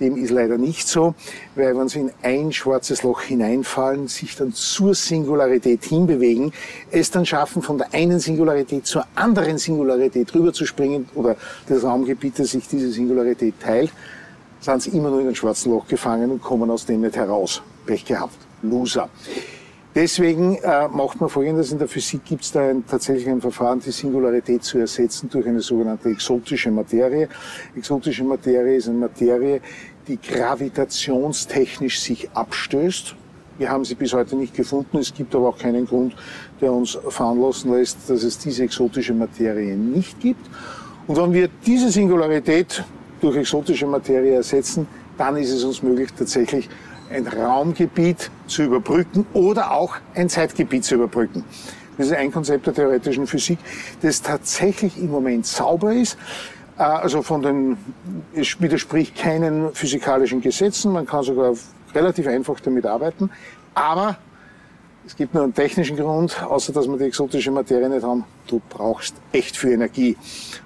Dem 0.00 0.16
ist 0.16 0.30
leider 0.30 0.58
nicht 0.58 0.88
so, 0.88 1.14
weil 1.54 1.76
wenn 1.76 1.88
sie 1.88 2.00
in 2.00 2.10
ein 2.22 2.52
schwarzes 2.52 3.02
Loch 3.02 3.20
hineinfallen, 3.20 4.08
sich 4.08 4.34
dann 4.34 4.52
zur 4.52 4.94
Singularität 4.94 5.84
hinbewegen, 5.84 6.52
es 6.90 7.10
dann 7.10 7.26
schaffen, 7.26 7.62
von 7.62 7.78
der 7.78 7.92
einen 7.92 8.18
Singularität 8.18 8.86
zur 8.86 9.06
anderen 9.14 9.58
Singularität 9.58 10.34
rüberzuspringen 10.34 11.08
oder 11.14 11.36
das 11.68 11.84
Raumgebiet, 11.84 12.38
das 12.38 12.50
sich 12.50 12.66
diese 12.66 12.90
Singularität 12.90 13.54
teilt, 13.60 13.92
sind 14.60 14.82
sie 14.82 14.90
immer 14.90 15.10
nur 15.10 15.20
in 15.20 15.28
ein 15.28 15.34
schwarzen 15.34 15.72
Loch 15.72 15.86
gefangen 15.86 16.30
und 16.30 16.42
kommen 16.42 16.70
aus 16.70 16.86
dem 16.86 17.02
nicht 17.02 17.16
heraus. 17.16 17.62
Pech 17.86 18.04
gehabt. 18.04 18.36
Loser. 18.62 19.08
Deswegen 19.94 20.56
äh, 20.56 20.88
macht 20.88 21.20
man 21.20 21.28
Folgendes. 21.28 21.70
In 21.70 21.78
der 21.78 21.86
Physik 21.86 22.24
gibt 22.24 22.44
es 22.44 22.52
da 22.52 22.66
ein, 22.66 22.82
tatsächlich 22.86 23.28
ein 23.28 23.42
Verfahren, 23.42 23.78
die 23.78 23.90
Singularität 23.90 24.64
zu 24.64 24.78
ersetzen 24.78 25.28
durch 25.28 25.46
eine 25.46 25.60
sogenannte 25.60 26.08
exotische 26.08 26.70
Materie. 26.70 27.28
Exotische 27.76 28.24
Materie 28.24 28.76
ist 28.76 28.88
eine 28.88 28.96
Materie, 28.96 29.60
die 30.08 30.18
gravitationstechnisch 30.18 32.00
sich 32.00 32.30
abstößt. 32.32 33.14
Wir 33.58 33.68
haben 33.68 33.84
sie 33.84 33.94
bis 33.94 34.14
heute 34.14 34.34
nicht 34.34 34.54
gefunden. 34.54 34.96
Es 34.96 35.12
gibt 35.12 35.34
aber 35.34 35.50
auch 35.50 35.58
keinen 35.58 35.84
Grund, 35.84 36.14
der 36.62 36.72
uns 36.72 36.98
veranlassen 37.08 37.72
lässt, 37.72 37.98
dass 38.08 38.22
es 38.22 38.38
diese 38.38 38.64
exotische 38.64 39.12
Materie 39.12 39.76
nicht 39.76 40.18
gibt. 40.20 40.48
Und 41.06 41.18
wenn 41.18 41.34
wir 41.34 41.50
diese 41.66 41.90
Singularität 41.90 42.82
durch 43.20 43.36
exotische 43.36 43.86
Materie 43.86 44.36
ersetzen, 44.36 44.86
dann 45.18 45.36
ist 45.36 45.52
es 45.52 45.64
uns 45.64 45.82
möglich, 45.82 46.08
tatsächlich 46.16 46.70
ein 47.12 47.26
Raumgebiet 47.26 48.30
zu 48.46 48.62
überbrücken 48.62 49.26
oder 49.32 49.72
auch 49.72 49.96
ein 50.14 50.28
Zeitgebiet 50.28 50.84
zu 50.84 50.94
überbrücken. 50.94 51.44
Das 51.98 52.06
ist 52.06 52.14
ein 52.14 52.32
Konzept 52.32 52.66
der 52.66 52.74
theoretischen 52.74 53.26
Physik, 53.26 53.58
das 54.00 54.22
tatsächlich 54.22 54.96
im 54.98 55.10
Moment 55.10 55.46
sauber 55.46 55.92
ist. 55.92 56.16
Äh, 56.78 56.82
also 56.82 57.22
von 57.22 57.42
den, 57.42 57.76
es 58.34 58.60
widerspricht 58.60 59.16
keinen 59.16 59.72
physikalischen 59.74 60.40
Gesetzen. 60.40 60.92
Man 60.92 61.06
kann 61.06 61.22
sogar 61.22 61.54
relativ 61.94 62.26
einfach 62.26 62.58
damit 62.60 62.86
arbeiten. 62.86 63.30
Aber 63.74 64.16
es 65.06 65.16
gibt 65.16 65.34
nur 65.34 65.42
einen 65.42 65.54
technischen 65.54 65.96
Grund, 65.96 66.42
außer 66.42 66.72
dass 66.72 66.86
wir 66.86 66.96
die 66.96 67.04
exotische 67.04 67.50
Materie 67.50 67.88
nicht 67.88 68.04
haben. 68.04 68.24
Du 68.46 68.60
brauchst 68.70 69.14
echt 69.32 69.56
viel 69.56 69.72
Energie. 69.72 70.16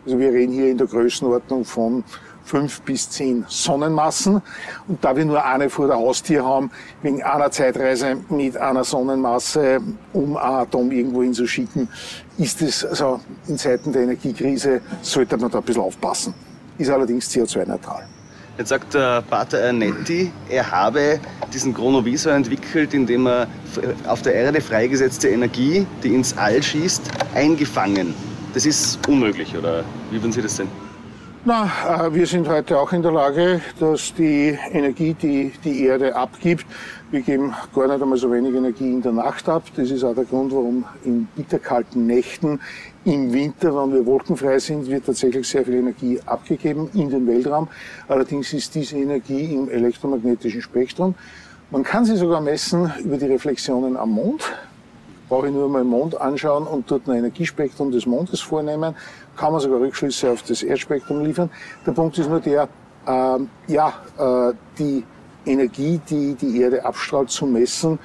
Also 0.05 0.19
wir 0.19 0.31
reden 0.31 0.53
hier 0.53 0.71
in 0.71 0.79
der 0.79 0.87
Größenordnung 0.87 1.65
von 1.65 2.05
fünf 2.47 2.81
bis 2.83 3.11
zehn 3.11 3.45
Sonnenmassen. 3.49 4.41
Und 4.88 5.05
da 5.05 5.15
wir 5.17 5.25
nur 5.25 5.45
eine 5.45 5.69
vor 5.69 5.88
der 5.88 5.97
Haustür 5.97 6.45
haben, 6.45 6.71
wegen 7.03 7.23
einer 7.23 7.50
Zeitreise 7.50 8.17
mit 8.31 8.57
einer 8.57 8.85
Sonnenmasse, 8.85 9.81
um 10.12 10.37
ein 10.37 10.43
Atom 10.43 10.91
irgendwo 10.91 11.23
hinzuschicken, 11.23 11.88
ist 12.38 12.62
es 12.62 12.85
also 12.85 13.21
in 13.49 13.59
Zeiten 13.59 13.93
der 13.93 14.03
Energiekrise, 14.03 14.81
sollte 15.03 15.37
man 15.37 15.50
da 15.50 15.59
ein 15.59 15.65
bisschen 15.65 15.83
aufpassen. 15.83 16.33
Ist 16.79 16.91
allerdings 16.91 17.29
CO2-neutral. 17.29 18.07
Jetzt 18.59 18.71
sagt 18.71 18.95
der 18.95 19.21
Pater 19.23 19.59
Ernetti, 19.59 20.33
er 20.49 20.71
habe 20.71 21.21
diesen 21.53 21.75
Chronovisor 21.75 22.33
entwickelt, 22.33 22.95
indem 22.95 23.26
er 23.26 23.49
auf 24.07 24.23
der 24.23 24.35
Erde 24.35 24.62
freigesetzte 24.62 25.29
Energie, 25.29 25.87
die 26.03 26.15
ins 26.15 26.37
All 26.38 26.62
schießt, 26.62 27.03
eingefangen. 27.35 28.15
Das 28.55 28.65
ist 28.65 28.99
unmöglich, 29.07 29.55
oder 29.55 29.85
wie 30.11 30.23
würden 30.23 30.33
Sie 30.33 30.41
das 30.41 30.57
sehen? 30.57 30.86
Na, 31.49 31.71
äh, 32.09 32.12
wir 32.12 32.26
sind 32.26 32.49
heute 32.49 32.76
auch 32.76 32.93
in 32.93 33.03
der 33.03 33.12
Lage, 33.12 33.61
dass 33.79 34.12
die 34.12 34.59
Energie, 34.73 35.15
die 35.15 35.53
die 35.62 35.85
Erde 35.85 36.17
abgibt, 36.17 36.67
wir 37.12 37.21
geben 37.21 37.55
gar 37.73 37.87
nicht 37.87 38.03
einmal 38.03 38.19
so 38.19 38.33
wenig 38.33 38.53
Energie 38.53 38.91
in 38.91 39.00
der 39.00 39.12
Nacht 39.12 39.49
ab. 39.49 39.62
Das 39.76 39.93
ist 39.93 40.03
auch 40.03 40.12
der 40.12 40.25
Grund, 40.25 40.50
warum 40.50 40.85
in 41.05 41.29
bitterkalten 41.37 42.05
Nächten 42.05 42.59
im 43.05 43.33
Winter, 43.33 43.73
wenn 43.76 43.93
wir 43.95 44.05
wolkenfrei 44.05 44.59
sind, 44.59 44.91
wird 44.91 45.07
tatsächlich 45.07 45.47
sehr 45.47 45.65
viel 45.65 45.75
Energie 45.75 46.19
abgegeben 46.26 46.91
in 46.95 47.11
den 47.11 47.25
Weltraum. 47.29 47.69
Allerdings 48.09 48.53
ist 48.53 48.75
diese 48.75 48.97
Energie 48.97 49.55
im 49.55 49.71
elektromagnetischen 49.71 50.62
Spektrum. 50.62 51.15
Man 51.71 51.85
kann 51.85 52.05
sie 52.05 52.17
sogar 52.17 52.41
messen 52.41 52.93
über 53.05 53.19
die 53.19 53.26
Reflexionen 53.26 53.97
am 53.97 54.11
Mond 54.11 54.53
brauche 55.28 55.49
ich 55.49 55.52
nur 55.52 55.68
mal 55.68 55.83
den 55.83 55.88
Mond 55.88 56.21
anschauen 56.21 56.66
und 56.66 56.90
dort 56.90 57.09
ein 57.09 57.16
Energiespektrum 57.16 57.90
des 57.90 58.06
Mondes 58.06 58.40
vornehmen, 58.40 58.95
kann 59.37 59.52
man 59.52 59.61
sogar 59.61 59.80
Rückschlüsse 59.80 60.30
auf 60.30 60.42
das 60.42 60.62
Erdspektrum 60.62 61.25
liefern. 61.25 61.50
Der 61.87 61.92
Punkt 61.92 62.18
ist 62.18 62.28
nur 62.28 62.40
der, 62.40 62.68
äh, 63.06 63.38
ja, 63.68 63.92
äh, 64.18 64.54
die 64.78 65.04
Energie, 65.45 66.00
die 66.09 66.35
die 66.35 66.61
Erde 66.61 66.85
abstrahlt, 66.85 67.30
zu 67.30 67.47
messen, 67.47 67.99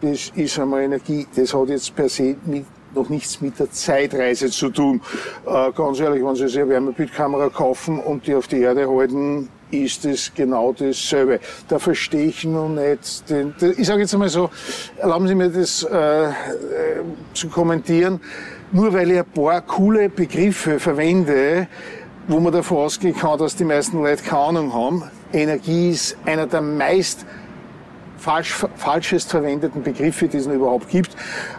das 0.00 0.32
ist 0.34 0.58
einmal 0.58 0.82
Energie, 0.82 1.26
das 1.34 1.54
hat 1.54 1.68
jetzt 1.68 1.94
per 1.94 2.08
se 2.08 2.36
mit, 2.44 2.66
noch 2.94 3.08
nichts 3.08 3.40
mit 3.40 3.58
der 3.58 3.70
Zeitreise 3.70 4.50
zu 4.50 4.68
tun. 4.68 5.00
Äh, 5.46 5.72
ganz 5.72 6.00
ehrlich, 6.00 6.24
wenn 6.24 6.34
Sie 6.34 6.48
sich 6.48 6.58
eine 6.58 6.70
Wärmebildkamera 6.70 7.48
kaufen 7.48 8.00
und 8.00 8.26
die 8.26 8.34
auf 8.34 8.48
die 8.48 8.60
Erde 8.60 8.88
halten, 8.88 9.48
ist 9.72 10.04
es 10.04 10.32
genau 10.34 10.72
dasselbe. 10.72 11.40
Da 11.68 11.78
verstehe 11.78 12.26
ich 12.26 12.44
nun 12.44 12.76
nicht, 12.76 13.28
den, 13.28 13.54
ich 13.76 13.86
sage 13.86 14.02
jetzt 14.02 14.14
einmal 14.14 14.28
so, 14.28 14.50
erlauben 14.98 15.26
Sie 15.26 15.34
mir 15.34 15.48
das 15.48 15.82
äh, 15.82 16.28
äh, 16.28 16.32
zu 17.34 17.48
kommentieren, 17.48 18.20
nur 18.70 18.92
weil 18.92 19.10
ich 19.10 19.18
ein 19.18 19.24
paar 19.24 19.60
coole 19.62 20.08
Begriffe 20.08 20.78
verwende, 20.78 21.66
wo 22.28 22.38
man 22.38 22.52
davon 22.52 22.78
ausgehen 22.78 23.16
kann, 23.16 23.38
dass 23.38 23.56
die 23.56 23.64
meisten 23.64 23.98
Leute 24.00 24.22
keine 24.22 24.42
Ahnung 24.42 24.72
haben. 24.72 25.02
Energie 25.32 25.90
ist 25.90 26.16
einer 26.24 26.46
der 26.46 26.60
meist 26.60 27.24
falsch, 28.22 28.54
falschest 28.76 29.30
verwendeten 29.30 29.82
Begriffe, 29.82 30.28
die 30.28 30.36
es 30.36 30.46
noch 30.46 30.54
überhaupt 30.54 30.88
gibt. 30.88 31.14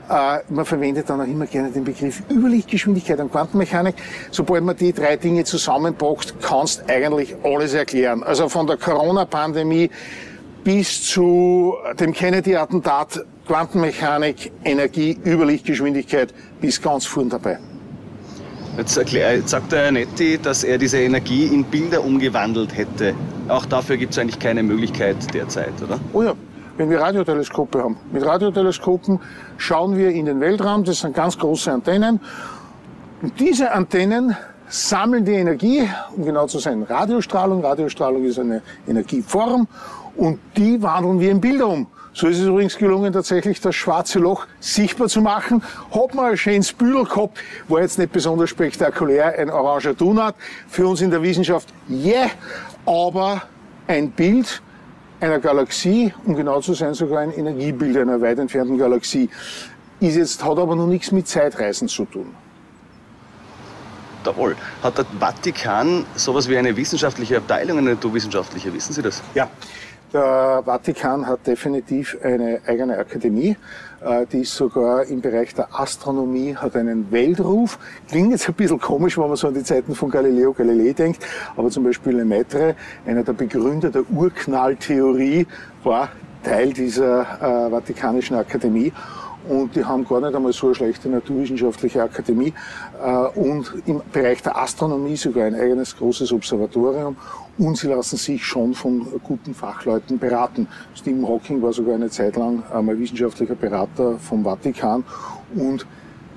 Äh, 0.10 0.40
man 0.50 0.66
verwendet 0.66 1.10
dann 1.10 1.22
auch 1.22 1.28
immer 1.28 1.46
gerne 1.46 1.70
den 1.70 1.84
Begriff 1.84 2.24
Überlichtgeschwindigkeit 2.32 3.20
und 3.20 3.32
Quantenmechanik. 3.32 3.96
Sobald 4.32 4.64
man 4.64 4.76
die 4.78 4.94
drei 4.94 5.18
Dinge 5.18 5.44
zusammenpackt, 5.44 6.36
kannst 6.42 6.90
eigentlich 6.90 7.36
alles 7.44 7.74
erklären. 7.74 8.24
Also 8.24 8.50
von 8.50 8.66
der 8.66 8.78
Corona-Pandemie 8.78 9.90
bis 10.64 11.10
zu 11.10 11.76
dem 12.00 12.14
Kennedy-Attentat, 12.14 13.26
Quantenmechanik, 13.46 14.52
Energie, 14.64 15.18
Überlichtgeschwindigkeit, 15.26 16.34
bis 16.62 16.82
ganz 16.82 17.06
vorn 17.06 17.30
dabei. 17.30 17.60
Jetzt, 18.78 18.98
erklär, 18.98 19.36
jetzt 19.36 19.50
sagt 19.50 19.72
der 19.72 19.92
Netti, 19.92 20.40
dass 20.42 20.64
er 20.64 20.78
diese 20.78 21.00
Energie 21.00 21.46
in 21.46 21.64
Bilder 21.64 22.04
umgewandelt 22.04 22.76
hätte. 22.76 23.14
Auch 23.48 23.66
dafür 23.66 23.98
gibt 23.98 24.14
es 24.14 24.20
eigentlich 24.20 24.40
keine 24.40 24.64
Möglichkeit 24.64 25.32
derzeit, 25.34 25.74
oder? 25.84 26.00
Oh 26.14 26.24
ja, 26.24 26.34
wenn 26.78 26.90
wir 26.90 27.00
Radioteleskope 27.00 27.84
haben. 27.84 27.98
Mit 28.12 28.26
Radioteleskopen 28.26 29.20
schauen 29.58 29.98
wir 29.98 30.10
in 30.10 30.26
den 30.26 30.40
Weltraum, 30.40 30.84
das 30.84 31.00
sind 31.00 31.16
ganz 31.16 31.38
große 31.38 31.72
Antennen. 31.72 32.20
Und 33.22 33.40
diese 33.40 33.72
Antennen 33.72 34.36
sammeln 34.68 35.24
die 35.24 35.34
Energie, 35.34 35.88
um 36.16 36.26
genau 36.26 36.48
zu 36.48 36.60
sein, 36.60 36.84
Radiostrahlung. 36.84 37.64
Radiostrahlung 37.64 38.24
ist 38.24 38.40
eine 38.40 38.62
Energieform 38.88 39.68
und 40.16 40.40
die 40.58 40.82
wandeln 40.82 41.20
wir 41.20 41.32
in 41.32 41.40
Bilder 41.40 41.68
um. 41.68 41.88
So 42.16 42.28
ist 42.28 42.40
es 42.40 42.46
übrigens 42.46 42.78
gelungen, 42.78 43.12
tatsächlich 43.12 43.60
das 43.60 43.76
schwarze 43.76 44.20
Loch 44.20 44.46
sichtbar 44.60 45.08
zu 45.08 45.22
machen. 45.22 45.64
Hat 45.92 46.14
man 46.14 46.26
ein 46.26 46.38
schönes 46.38 46.72
Büdel 46.72 47.06
gehabt, 47.06 47.40
war 47.68 47.82
jetzt 47.82 47.98
nicht 47.98 48.12
besonders 48.12 48.52
spektakulär, 48.52 49.40
ein 49.40 49.50
oranger 49.50 49.96
Donut. 49.96 50.36
Für 50.68 50.88
uns 50.88 51.02
in 51.02 51.10
der 51.10 51.24
Wissenschaft, 51.24 51.74
yeah, 51.90 52.30
aber 52.86 53.42
ein 53.88 54.12
Bild 54.12 54.62
einer 55.24 55.40
Galaxie, 55.40 56.14
um 56.26 56.36
genau 56.36 56.60
zu 56.60 56.74
sein, 56.74 56.94
sogar 56.94 57.20
ein 57.20 57.32
Energiebild 57.32 57.96
einer 57.98 58.20
weit 58.22 58.40
entfernten 58.40 58.78
Galaxie, 58.78 59.30
ist 60.00 60.16
jetzt, 60.16 60.44
hat 60.44 60.58
aber 60.58 60.76
noch 60.76 60.88
nichts 60.88 61.12
mit 61.12 61.28
Zeitreisen 61.28 61.88
zu 61.88 62.06
tun. 62.06 62.36
Jawohl. 64.26 64.56
Hat 64.82 64.98
der 64.98 65.06
Vatikan 65.20 66.06
sowas 66.16 66.48
wie 66.50 66.58
eine 66.58 66.76
wissenschaftliche 66.76 67.38
Abteilung, 67.38 67.78
eine 67.78 67.92
naturwissenschaftliche? 67.92 68.74
Wissen 68.74 68.94
Sie 68.94 69.02
das? 69.02 69.22
Ja, 69.34 69.50
der 70.14 70.62
Vatikan 70.64 71.26
hat 71.26 71.46
definitiv 71.48 72.18
eine 72.24 72.62
eigene 72.68 72.98
Akademie. 72.98 73.58
Äh, 74.06 74.26
die 74.32 74.42
ist 74.42 74.56
sogar 74.56 75.06
im 75.06 75.22
Bereich 75.22 75.54
der 75.56 75.68
Astronomie, 75.74 76.56
hat 76.56 76.76
einen 76.76 77.12
Weltruf. 77.12 77.80
Klingt 78.10 78.32
jetzt 78.32 78.48
ein 78.48 78.54
bisschen 78.54 78.80
komisch, 78.80 79.18
wenn 79.18 79.28
man 79.28 79.36
so 79.36 79.48
an 79.48 79.56
die 79.56 79.64
Zeiten 79.64 79.96
von 79.96 80.10
Galileo 80.10 80.54
Galilei 80.54 80.94
denkt. 80.94 81.26
Aber 81.56 81.70
zum 81.70 81.84
Beispiel 81.84 82.18
Lemaitre, 82.18 82.76
einer 83.06 83.24
der 83.24 83.34
Begründer 83.34 83.90
der 83.90 84.04
Urknalltheorie, 84.12 85.48
war 85.84 86.10
Teil 86.44 86.74
dieser 86.74 87.22
äh, 87.22 87.70
Vatikanischen 87.72 88.36
Akademie 88.36 88.92
und 89.48 89.76
die 89.76 89.84
haben 89.84 90.06
gar 90.08 90.22
nicht 90.22 90.36
einmal 90.36 90.54
so 90.54 90.68
eine 90.68 90.76
schlechte 90.76 91.10
naturwissenschaftliche 91.10 92.04
Akademie. 92.04 92.54
Äh, 93.04 93.40
und 93.40 93.74
im 93.86 94.02
Bereich 94.12 94.42
der 94.42 94.58
Astronomie 94.58 95.16
sogar 95.16 95.46
ein 95.46 95.56
eigenes 95.56 95.96
großes 95.98 96.32
Observatorium. 96.32 97.18
Und 97.58 97.78
sie 97.78 97.88
lassen 97.88 98.18
sich 98.18 98.44
schon 98.44 98.74
von 98.74 99.06
guten 99.24 99.54
Fachleuten 99.54 100.18
beraten. 100.18 100.68
Stephen 100.96 101.28
Hawking 101.28 101.62
war 101.62 101.74
sogar 101.74 101.96
eine 101.96 102.10
Zeit 102.10 102.36
lang 102.36 102.64
einmal 102.72 102.98
wissenschaftlicher 102.98 103.56
Berater 103.56 104.18
vom 104.18 104.44
Vatikan. 104.44 105.04
Und 105.56 105.86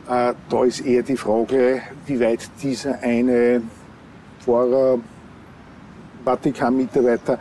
äh, 0.09 0.35
da 0.49 0.65
ist 0.65 0.81
eher 0.81 1.03
die 1.03 1.17
Frage, 1.17 1.81
wie 2.07 2.21
weit 2.21 2.49
dieser 2.63 3.01
eine 3.01 3.63
Pfarrer, 4.41 4.99
Vatikan-Mitarbeiter 6.25 7.39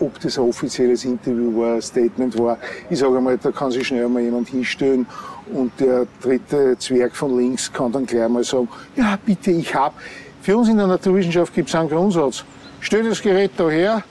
ob 0.00 0.20
das 0.20 0.38
ein 0.38 0.44
offizielles 0.44 1.04
Interview 1.04 1.58
war, 1.58 1.74
ein 1.74 1.82
Statement 1.82 2.38
war. 2.38 2.58
Ich 2.90 2.98
sage 2.98 3.16
einmal, 3.16 3.38
da 3.38 3.50
kann 3.50 3.70
sich 3.70 3.86
schnell 3.86 4.08
mal 4.08 4.22
jemand 4.22 4.48
hinstellen 4.48 5.06
und 5.52 5.72
der 5.80 6.06
dritte 6.20 6.76
Zwerg 6.78 7.16
von 7.16 7.36
links 7.38 7.72
kann 7.72 7.90
dann 7.92 8.06
gleich 8.06 8.28
mal 8.28 8.44
sagen, 8.44 8.68
ja 8.96 9.18
bitte, 9.24 9.50
ich 9.50 9.74
hab. 9.74 9.94
Für 10.42 10.56
uns 10.56 10.68
in 10.68 10.76
der 10.76 10.86
Naturwissenschaft 10.86 11.54
gibt 11.54 11.68
es 11.68 11.74
einen 11.74 11.88
Grundsatz. 11.88 12.44
Stell 12.80 13.08
das 13.08 13.22
Gerät 13.22 13.52
daher, 13.56 14.02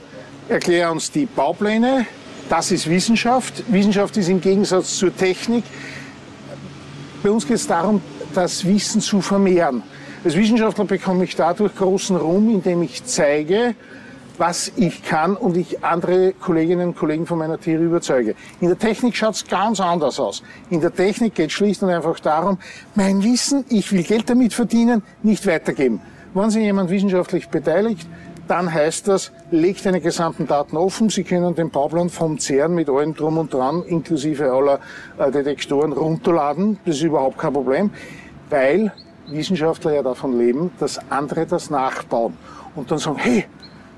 erklär 0.48 0.92
uns 0.92 1.12
die 1.12 1.26
Baupläne, 1.26 2.06
das 2.50 2.72
ist 2.72 2.90
Wissenschaft. 2.90 3.64
Wissenschaft 3.72 4.18
ist 4.18 4.28
im 4.28 4.42
Gegensatz 4.42 4.98
zur 4.98 5.16
Technik. 5.16 5.64
Bei 7.24 7.32
uns 7.32 7.48
geht 7.48 7.56
es 7.56 7.68
darum, 7.68 8.02
das 8.34 8.66
Wissen 8.66 9.00
zu 9.00 9.22
vermehren. 9.22 9.84
Als 10.24 10.36
Wissenschaftler 10.36 10.86
bekomme 10.86 11.24
ich 11.24 11.36
dadurch 11.36 11.76
großen 11.76 12.16
Ruhm, 12.16 12.50
indem 12.50 12.84
ich 12.84 13.04
zeige, 13.06 13.76
was 14.38 14.72
ich 14.76 15.04
kann 15.04 15.36
und 15.36 15.58
ich 15.58 15.84
andere 15.84 16.34
Kolleginnen 16.34 16.90
und 16.90 16.98
Kollegen 16.98 17.26
von 17.26 17.38
meiner 17.38 17.60
Theorie 17.60 17.86
überzeuge. 17.86 18.36
In 18.60 18.68
der 18.68 18.78
Technik 18.78 19.16
schaut 19.16 19.36
es 19.36 19.46
ganz 19.48 19.80
anders 19.80 20.20
aus. 20.20 20.44
In 20.70 20.82
der 20.82 20.94
Technik 20.94 21.36
geht 21.36 21.48
es 21.48 21.54
schlicht 21.54 21.84
und 21.84 21.90
einfach 21.90 22.20
darum, 22.20 22.58
mein 22.96 23.24
Wissen, 23.24 23.66
ich 23.70 23.92
will 23.92 24.04
Geld 24.04 24.30
damit 24.30 24.54
verdienen, 24.54 25.04
nicht 25.24 25.46
weitergeben. 25.46 26.02
Wenn 26.34 26.50
sich 26.50 26.64
jemand 26.64 26.90
wissenschaftlich 26.90 27.50
beteiligt, 27.50 28.08
dann 28.48 28.74
heißt 28.74 29.08
das, 29.08 29.32
legt 29.52 29.86
eine 29.88 30.02
gesamten 30.02 30.48
Daten 30.48 30.76
offen. 30.76 31.10
Sie 31.10 31.24
können 31.24 31.56
den 31.56 31.70
Bauplan 31.70 32.10
vom 32.10 32.40
CERN 32.40 32.74
mit 32.74 32.90
allem 32.90 33.14
drum 33.14 33.38
und 33.38 33.54
dran, 33.54 33.84
inklusive 33.84 34.52
aller 34.52 34.80
äh, 35.18 35.32
Detektoren, 35.32 35.94
runterladen. 35.94 36.78
Das 36.86 36.96
ist 36.98 37.04
überhaupt 37.04 37.38
kein 37.38 37.54
Problem, 37.54 37.92
weil 38.50 38.92
Wissenschaftler 39.28 39.94
ja 39.94 40.04
davon 40.04 40.38
leben, 40.38 40.72
dass 40.80 41.00
andere 41.10 41.46
das 41.46 41.70
nachbauen 41.70 42.34
und 42.76 42.92
dann 42.92 42.98
sagen, 42.98 43.18
hey, 43.20 43.46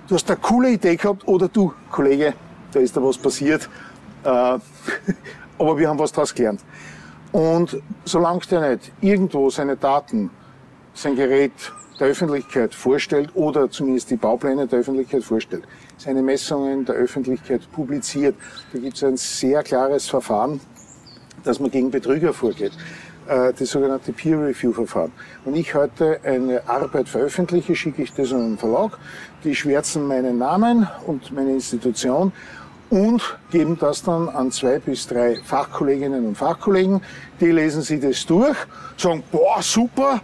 du 0.08 0.16
hast 0.16 0.30
eine 0.30 0.40
coole 0.40 0.72
Idee 0.72 0.96
gehabt 0.96 1.28
oder 1.28 1.48
du, 1.48 1.74
Kollege, 1.92 2.34
da 2.72 2.80
ist 2.80 2.96
da 2.96 3.04
was 3.04 3.18
passiert, 3.18 3.70
äh, 4.24 4.28
aber 5.58 5.78
wir 5.78 5.90
haben 5.90 6.00
was 6.00 6.12
daraus 6.12 6.34
gelernt. 6.34 6.62
Und 7.32 7.82
solange 8.06 8.42
der 8.50 8.70
nicht 8.72 8.92
irgendwo 9.02 9.50
seine 9.50 9.76
Daten, 9.76 10.30
sein 10.94 11.16
Gerät 11.16 11.52
der 12.00 12.08
Öffentlichkeit 12.08 12.76
vorstellt 12.76 13.30
oder 13.34 13.70
zumindest 13.70 14.12
die 14.12 14.16
Baupläne 14.16 14.68
der 14.68 14.80
Öffentlichkeit 14.80 15.24
vorstellt, 15.24 15.64
seine 15.98 16.22
Messungen 16.22 16.86
der 16.86 16.96
Öffentlichkeit 16.96 17.72
publiziert, 17.72 18.36
da 18.72 18.80
gibt 18.80 18.98
es 18.98 19.04
ein 19.04 19.18
sehr 19.18 19.64
klares 19.64 20.08
Verfahren, 20.08 20.60
dass 21.44 21.60
man 21.60 21.72
gegen 21.72 21.92
Betrüger 21.92 22.34
vorgeht. 22.34 22.74
Äh, 23.28 23.54
das 23.58 23.70
sogenannte 23.70 24.12
Peer-Review-Verfahren. 24.12 25.12
Wenn 25.46 25.56
ich 25.56 25.74
heute 25.74 26.20
eine 26.24 26.68
Arbeit 26.68 27.08
veröffentliche, 27.08 27.76
schicke 27.76 28.02
ich 28.02 28.14
das 28.14 28.34
an 28.34 28.42
einen 28.42 28.58
Verlag, 28.58 28.98
die 29.44 29.56
schwärzen 29.56 30.08
meinen 30.08 30.38
Namen 30.38 30.88
und 31.08 31.32
meine 31.32 31.52
Institution 31.52 32.34
und 32.90 33.38
geben 33.50 33.78
das 33.80 34.04
dann 34.04 34.28
an 34.28 34.52
zwei 34.52 34.78
bis 34.80 35.08
drei 35.08 35.38
Fachkolleginnen 35.46 36.26
und 36.26 36.38
Fachkollegen. 36.38 37.02
Die 37.40 37.52
lesen 37.52 37.82
sie 37.82 38.00
das 38.00 38.26
durch, 38.26 38.58
sagen, 38.98 39.24
boah, 39.32 39.62
super, 39.62 40.20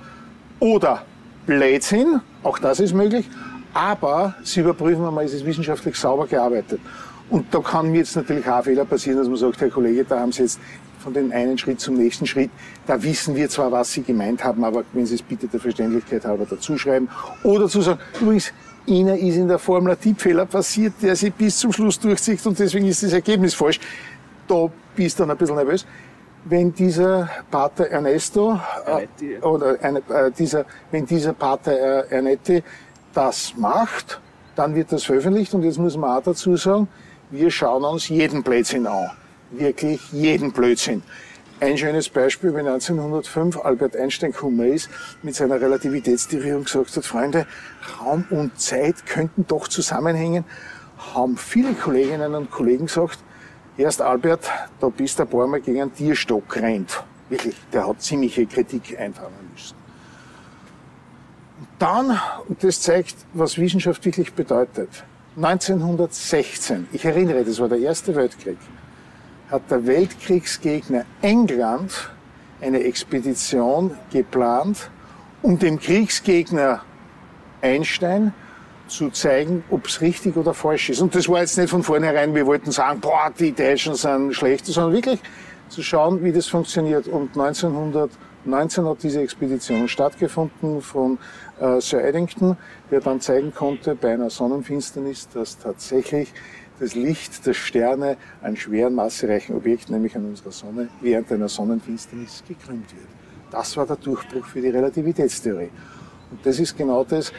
oder 0.59 1.03
Blödsinn, 1.45 2.19
auch 2.43 2.59
das 2.59 2.81
ist 2.81 2.93
möglich, 2.93 3.29
aber 3.73 4.35
sie 4.43 4.59
überprüfen 4.59 5.05
einmal, 5.05 5.23
ist 5.23 5.33
es 5.33 5.45
wissenschaftlich 5.45 5.95
sauber 5.95 6.27
gearbeitet. 6.27 6.81
Und 7.29 7.53
da 7.53 7.59
kann 7.59 7.91
mir 7.91 7.99
jetzt 7.99 8.15
natürlich 8.15 8.47
auch 8.47 8.63
Fehler 8.63 8.85
passieren, 8.85 9.19
dass 9.19 9.27
man 9.27 9.38
sagt, 9.38 9.62
Herr 9.62 9.69
Kollege, 9.69 10.03
da 10.03 10.19
haben 10.19 10.31
Sie 10.31 10.41
jetzt 10.41 10.59
von 10.99 11.13
dem 11.13 11.31
einen 11.31 11.57
Schritt 11.57 11.79
zum 11.79 11.95
nächsten 11.95 12.25
Schritt. 12.25 12.51
Da 12.85 13.01
wissen 13.01 13.35
wir 13.35 13.49
zwar, 13.49 13.71
was 13.71 13.91
Sie 13.91 14.03
gemeint 14.03 14.43
haben, 14.43 14.63
aber 14.63 14.83
wenn 14.93 15.05
Sie 15.05 15.15
es 15.15 15.21
bitte 15.21 15.47
der 15.47 15.59
Verständlichkeit 15.59 16.25
halber 16.25 16.45
dazuschreiben. 16.45 17.09
Oder 17.43 17.67
zu 17.67 17.81
sagen, 17.81 17.99
übrigens, 18.21 18.53
Ihnen 18.85 19.17
ist 19.17 19.35
in 19.35 19.47
der 19.47 19.59
Formel 19.59 19.93
ein 19.93 19.99
Tippfehler 19.99 20.45
passiert, 20.45 20.93
der 21.01 21.15
sich 21.15 21.33
bis 21.33 21.57
zum 21.57 21.71
Schluss 21.71 21.99
durchzieht 21.99 22.43
und 22.45 22.57
deswegen 22.57 22.88
ist 22.88 23.03
das 23.03 23.13
Ergebnis 23.13 23.53
falsch. 23.53 23.79
Da 24.47 24.69
bist 24.95 25.19
du 25.19 25.23
dann 25.23 25.31
ein 25.31 25.38
bisschen 25.38 25.55
nervös. 25.55 25.85
Wenn 26.45 26.73
dieser 26.73 27.29
Pater 27.51 27.88
Ernesto, 27.88 28.59
äh, 28.85 29.39
oder 29.41 29.77
eine, 29.81 29.99
äh, 29.99 30.31
dieser, 30.31 30.65
wenn 30.89 31.05
dieser 31.05 31.33
Pater 31.33 31.71
äh, 32.09 32.15
Ernetti 32.15 32.63
das 33.13 33.53
macht, 33.57 34.19
dann 34.55 34.73
wird 34.73 34.91
das 34.91 35.03
veröffentlicht 35.03 35.53
und 35.53 35.63
jetzt 35.63 35.77
muss 35.77 35.95
man 35.95 36.17
auch 36.17 36.23
dazu 36.23 36.55
sagen, 36.55 36.88
wir 37.29 37.51
schauen 37.51 37.83
uns 37.83 38.09
jeden 38.09 38.41
Blödsinn 38.41 38.88
an 38.88 39.12
wirklich 39.51 40.01
jeden 40.12 40.51
Blödsinn. 40.51 41.03
Ein 41.62 41.77
schönes 41.77 42.07
Beispiel, 42.07 42.53
wenn 42.53 42.67
1905 42.67 43.57
Albert 43.57 43.95
Einstein 43.97 44.31
gekommen 44.31 44.79
mit 45.23 45.35
seiner 45.35 45.59
Relativitätstheorie 45.59 46.53
und 46.53 46.65
gesagt 46.65 46.95
hat, 46.95 47.05
Freunde, 47.05 47.45
Raum 47.99 48.25
und 48.29 48.57
Zeit 48.59 49.05
könnten 49.05 49.45
doch 49.45 49.67
zusammenhängen, 49.67 50.45
haben 51.13 51.35
viele 51.35 51.73
Kolleginnen 51.73 52.33
und 52.33 52.49
Kollegen 52.49 52.85
gesagt, 52.85 53.19
erst 53.77 54.01
Albert, 54.01 54.49
da 54.79 54.88
bist 54.88 55.19
du 55.19 55.23
ein 55.23 55.29
paar 55.29 55.47
Mal 55.47 55.59
gegen 55.59 55.81
einen 55.81 55.93
Tierstock 55.93 56.55
rennt. 56.55 57.03
Wirklich, 57.27 57.55
der 57.73 57.88
hat 57.88 58.01
ziemliche 58.01 58.45
Kritik 58.45 58.97
einfangen 58.97 59.33
müssen. 59.51 59.75
Dann, 61.77 62.17
und 62.47 62.63
das 62.63 62.81
zeigt, 62.81 63.15
was 63.33 63.57
Wissenschaft 63.57 64.03
wirklich 64.05 64.33
bedeutet, 64.33 65.03
1916, 65.35 66.88
ich 66.93 67.03
erinnere, 67.03 67.43
das 67.43 67.59
war 67.59 67.67
der 67.67 67.79
Erste 67.79 68.15
Weltkrieg, 68.15 68.57
hat 69.51 69.69
der 69.71 69.85
Weltkriegsgegner 69.85 71.05
England 71.21 72.12
eine 72.62 72.83
Expedition 72.83 73.97
geplant, 74.12 74.89
um 75.41 75.57
dem 75.57 75.79
Kriegsgegner 75.79 76.81
Einstein 77.62 78.33
zu 78.88 79.09
zeigen, 79.12 79.63
ob 79.69 79.88
es 79.88 80.01
richtig 80.01 80.35
oder 80.35 80.53
falsch 80.53 80.89
ist. 80.89 81.01
Und 81.01 81.15
das 81.15 81.29
war 81.29 81.41
jetzt 81.41 81.57
nicht 81.57 81.69
von 81.69 81.83
vornherein, 81.83 82.33
wir 82.33 82.45
wollten 82.45 82.71
sagen, 82.71 82.99
boah, 82.99 83.31
die 83.38 83.51
Deutschen 83.51 83.95
sind 83.95 84.33
schlecht, 84.33 84.65
sondern 84.65 84.93
wirklich 84.93 85.19
zu 85.69 85.83
schauen, 85.83 86.23
wie 86.23 86.31
das 86.31 86.47
funktioniert. 86.47 87.07
Und 87.07 87.38
1919 87.38 88.85
hat 88.85 89.03
diese 89.03 89.21
Expedition 89.21 89.88
stattgefunden 89.88 90.81
von 90.81 91.19
äh, 91.59 91.79
Sir 91.79 92.03
Eddington, 92.03 92.57
der 92.89 93.01
dann 93.01 93.21
zeigen 93.21 93.53
konnte 93.53 93.95
bei 93.95 94.13
einer 94.13 94.29
Sonnenfinsternis, 94.29 95.29
dass 95.29 95.57
tatsächlich 95.57 96.33
das 96.80 96.96
Licht 96.96 97.46
der 97.46 97.54
Sterne 97.54 98.18
an 98.42 98.56
schweren, 98.56 98.96
massereichen 98.96 99.56
Objekten, 99.56 99.94
nämlich 99.94 100.15
an 100.15 100.26
unserer 100.26 100.52
Sonne, 100.52 100.89
während 101.02 101.32
einer 101.32 101.50
Sonnenfinsternis 101.50 102.44
gekrümmt 102.48 102.92
wird. 102.96 103.08
Das 103.52 103.76
war 103.78 103.86
der 103.86 103.96
Durchbruch 103.98 104.46
für 104.46 104.62
die 104.62 104.70
Relativitätstheorie. 104.70 105.70
Und 106.32 106.46
das 106.46 106.60
ist 106.60 106.78
genau 106.78 107.04
das, 107.04 107.34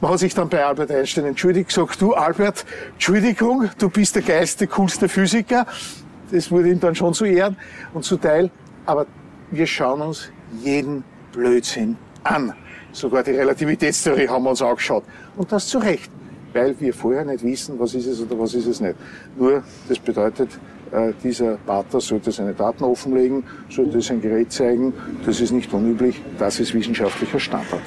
man 0.00 0.12
hat 0.12 0.18
sich 0.18 0.34
dann 0.34 0.50
bei 0.50 0.62
Albert 0.62 0.90
Einstein 0.90 1.24
entschuldigt, 1.24 1.68
gesagt, 1.68 2.02
du 2.02 2.12
Albert, 2.12 2.66
Entschuldigung, 2.92 3.70
du 3.78 3.88
bist 3.88 4.14
der 4.14 4.22
geilste, 4.22 4.66
coolste 4.66 5.08
Physiker. 5.08 5.66
Das 6.30 6.50
wurde 6.50 6.68
ihm 6.68 6.80
dann 6.80 6.94
schon 6.94 7.14
zu 7.14 7.24
Ehren 7.24 7.56
und 7.94 8.04
zuteil. 8.04 8.50
Aber 8.84 9.06
wir 9.50 9.66
schauen 9.66 10.02
uns 10.02 10.30
jeden 10.62 11.02
Blödsinn 11.32 11.96
an. 12.24 12.52
Sogar 12.92 13.22
die 13.22 13.30
Relativitätstheorie 13.30 14.28
haben 14.28 14.44
wir 14.44 14.50
uns 14.50 14.60
angeschaut. 14.60 15.04
Und 15.36 15.50
das 15.50 15.66
zu 15.66 15.78
Recht, 15.78 16.10
weil 16.56 16.74
wir 16.80 16.94
vorher 16.94 17.24
nicht 17.24 17.44
wissen, 17.44 17.78
was 17.78 17.94
ist 17.94 18.06
es 18.06 18.20
oder 18.20 18.38
was 18.38 18.54
ist 18.54 18.66
es 18.66 18.80
nicht. 18.80 18.96
Nur, 19.38 19.62
das 19.88 19.98
bedeutet, 19.98 20.48
äh, 20.90 21.12
dieser 21.22 21.56
Pater 21.58 22.00
sollte 22.00 22.32
seine 22.32 22.54
Daten 22.54 22.84
offenlegen, 22.84 23.44
sollte 23.68 24.00
sein 24.00 24.20
Gerät 24.20 24.50
zeigen. 24.52 24.92
Das 25.24 25.40
ist 25.40 25.52
nicht 25.52 25.72
unüblich, 25.72 26.20
das 26.38 26.58
ist 26.58 26.72
wissenschaftlicher 26.72 27.38
Standard. 27.38 27.82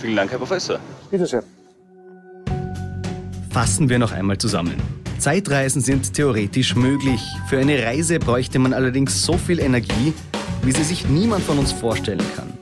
Vielen 0.00 0.16
Dank, 0.16 0.30
Herr 0.30 0.38
Professor. 0.38 0.78
Bitte 1.10 1.26
sehr. 1.26 1.42
Fassen 3.50 3.88
wir 3.88 3.98
noch 3.98 4.12
einmal 4.12 4.38
zusammen. 4.38 4.76
Zeitreisen 5.18 5.82
sind 5.82 6.14
theoretisch 6.14 6.76
möglich. 6.76 7.20
Für 7.48 7.58
eine 7.58 7.82
Reise 7.82 8.18
bräuchte 8.20 8.58
man 8.58 8.72
allerdings 8.72 9.22
so 9.22 9.36
viel 9.36 9.58
Energie, 9.58 10.14
wie 10.62 10.72
sie 10.72 10.84
sich 10.84 11.08
niemand 11.08 11.42
von 11.42 11.58
uns 11.58 11.72
vorstellen 11.72 12.24
kann. 12.36 12.59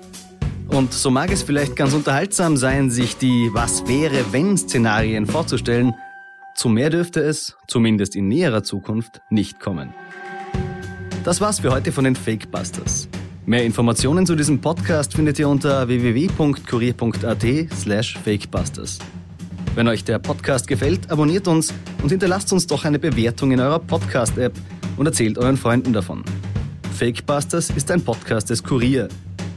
Und 0.68 0.92
so 0.92 1.10
mag 1.10 1.32
es 1.32 1.42
vielleicht 1.42 1.76
ganz 1.76 1.94
unterhaltsam 1.94 2.56
sein, 2.56 2.90
sich 2.90 3.16
die 3.16 3.50
Was 3.52 3.88
wäre 3.88 4.32
wenn 4.32 4.56
Szenarien 4.56 5.26
vorzustellen, 5.26 5.94
zu 6.54 6.68
mehr 6.68 6.90
dürfte 6.90 7.20
es, 7.20 7.56
zumindest 7.68 8.16
in 8.16 8.28
näherer 8.28 8.62
Zukunft, 8.62 9.20
nicht 9.30 9.60
kommen. 9.60 9.94
Das 11.24 11.40
war's 11.40 11.60
für 11.60 11.70
heute 11.70 11.90
von 11.90 12.04
den 12.04 12.16
Fakebusters. 12.16 13.08
Mehr 13.46 13.64
Informationen 13.64 14.26
zu 14.26 14.36
diesem 14.36 14.60
Podcast 14.60 15.14
findet 15.14 15.38
ihr 15.38 15.48
unter 15.48 15.88
www.kurier.at 15.88 17.46
slash 17.74 18.18
fakebusters. 18.18 18.98
Wenn 19.74 19.88
euch 19.88 20.04
der 20.04 20.18
Podcast 20.18 20.66
gefällt, 20.66 21.10
abonniert 21.10 21.48
uns 21.48 21.72
und 22.02 22.10
hinterlasst 22.10 22.52
uns 22.52 22.66
doch 22.66 22.84
eine 22.84 22.98
Bewertung 22.98 23.52
in 23.52 23.60
eurer 23.60 23.78
Podcast-App 23.78 24.52
und 24.96 25.06
erzählt 25.06 25.38
euren 25.38 25.56
Freunden 25.56 25.92
davon. 25.92 26.24
Fakebusters 26.92 27.70
ist 27.70 27.90
ein 27.90 28.02
Podcast 28.02 28.50
des 28.50 28.62
Kurier. 28.62 29.08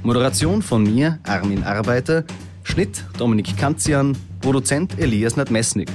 Moderation 0.04 0.62
von 0.62 0.84
mir, 0.84 1.20
Armin 1.24 1.64
Arbeiter, 1.64 2.24
Schnitt 2.64 3.04
Dominik 3.18 3.56
Kanzian, 3.58 4.18
Produzent 4.42 4.98
Elias 5.00 5.36
Nadmesnik. 5.36 5.90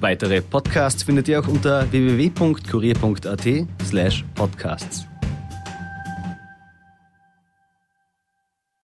Weitere 0.00 0.40
Podcasts 0.40 1.02
findet 1.02 1.28
ihr 1.28 1.40
auch 1.40 1.48
unter 1.48 1.90
www.kurier.at 1.90 3.66
slash 3.84 4.24
podcasts. 4.34 5.06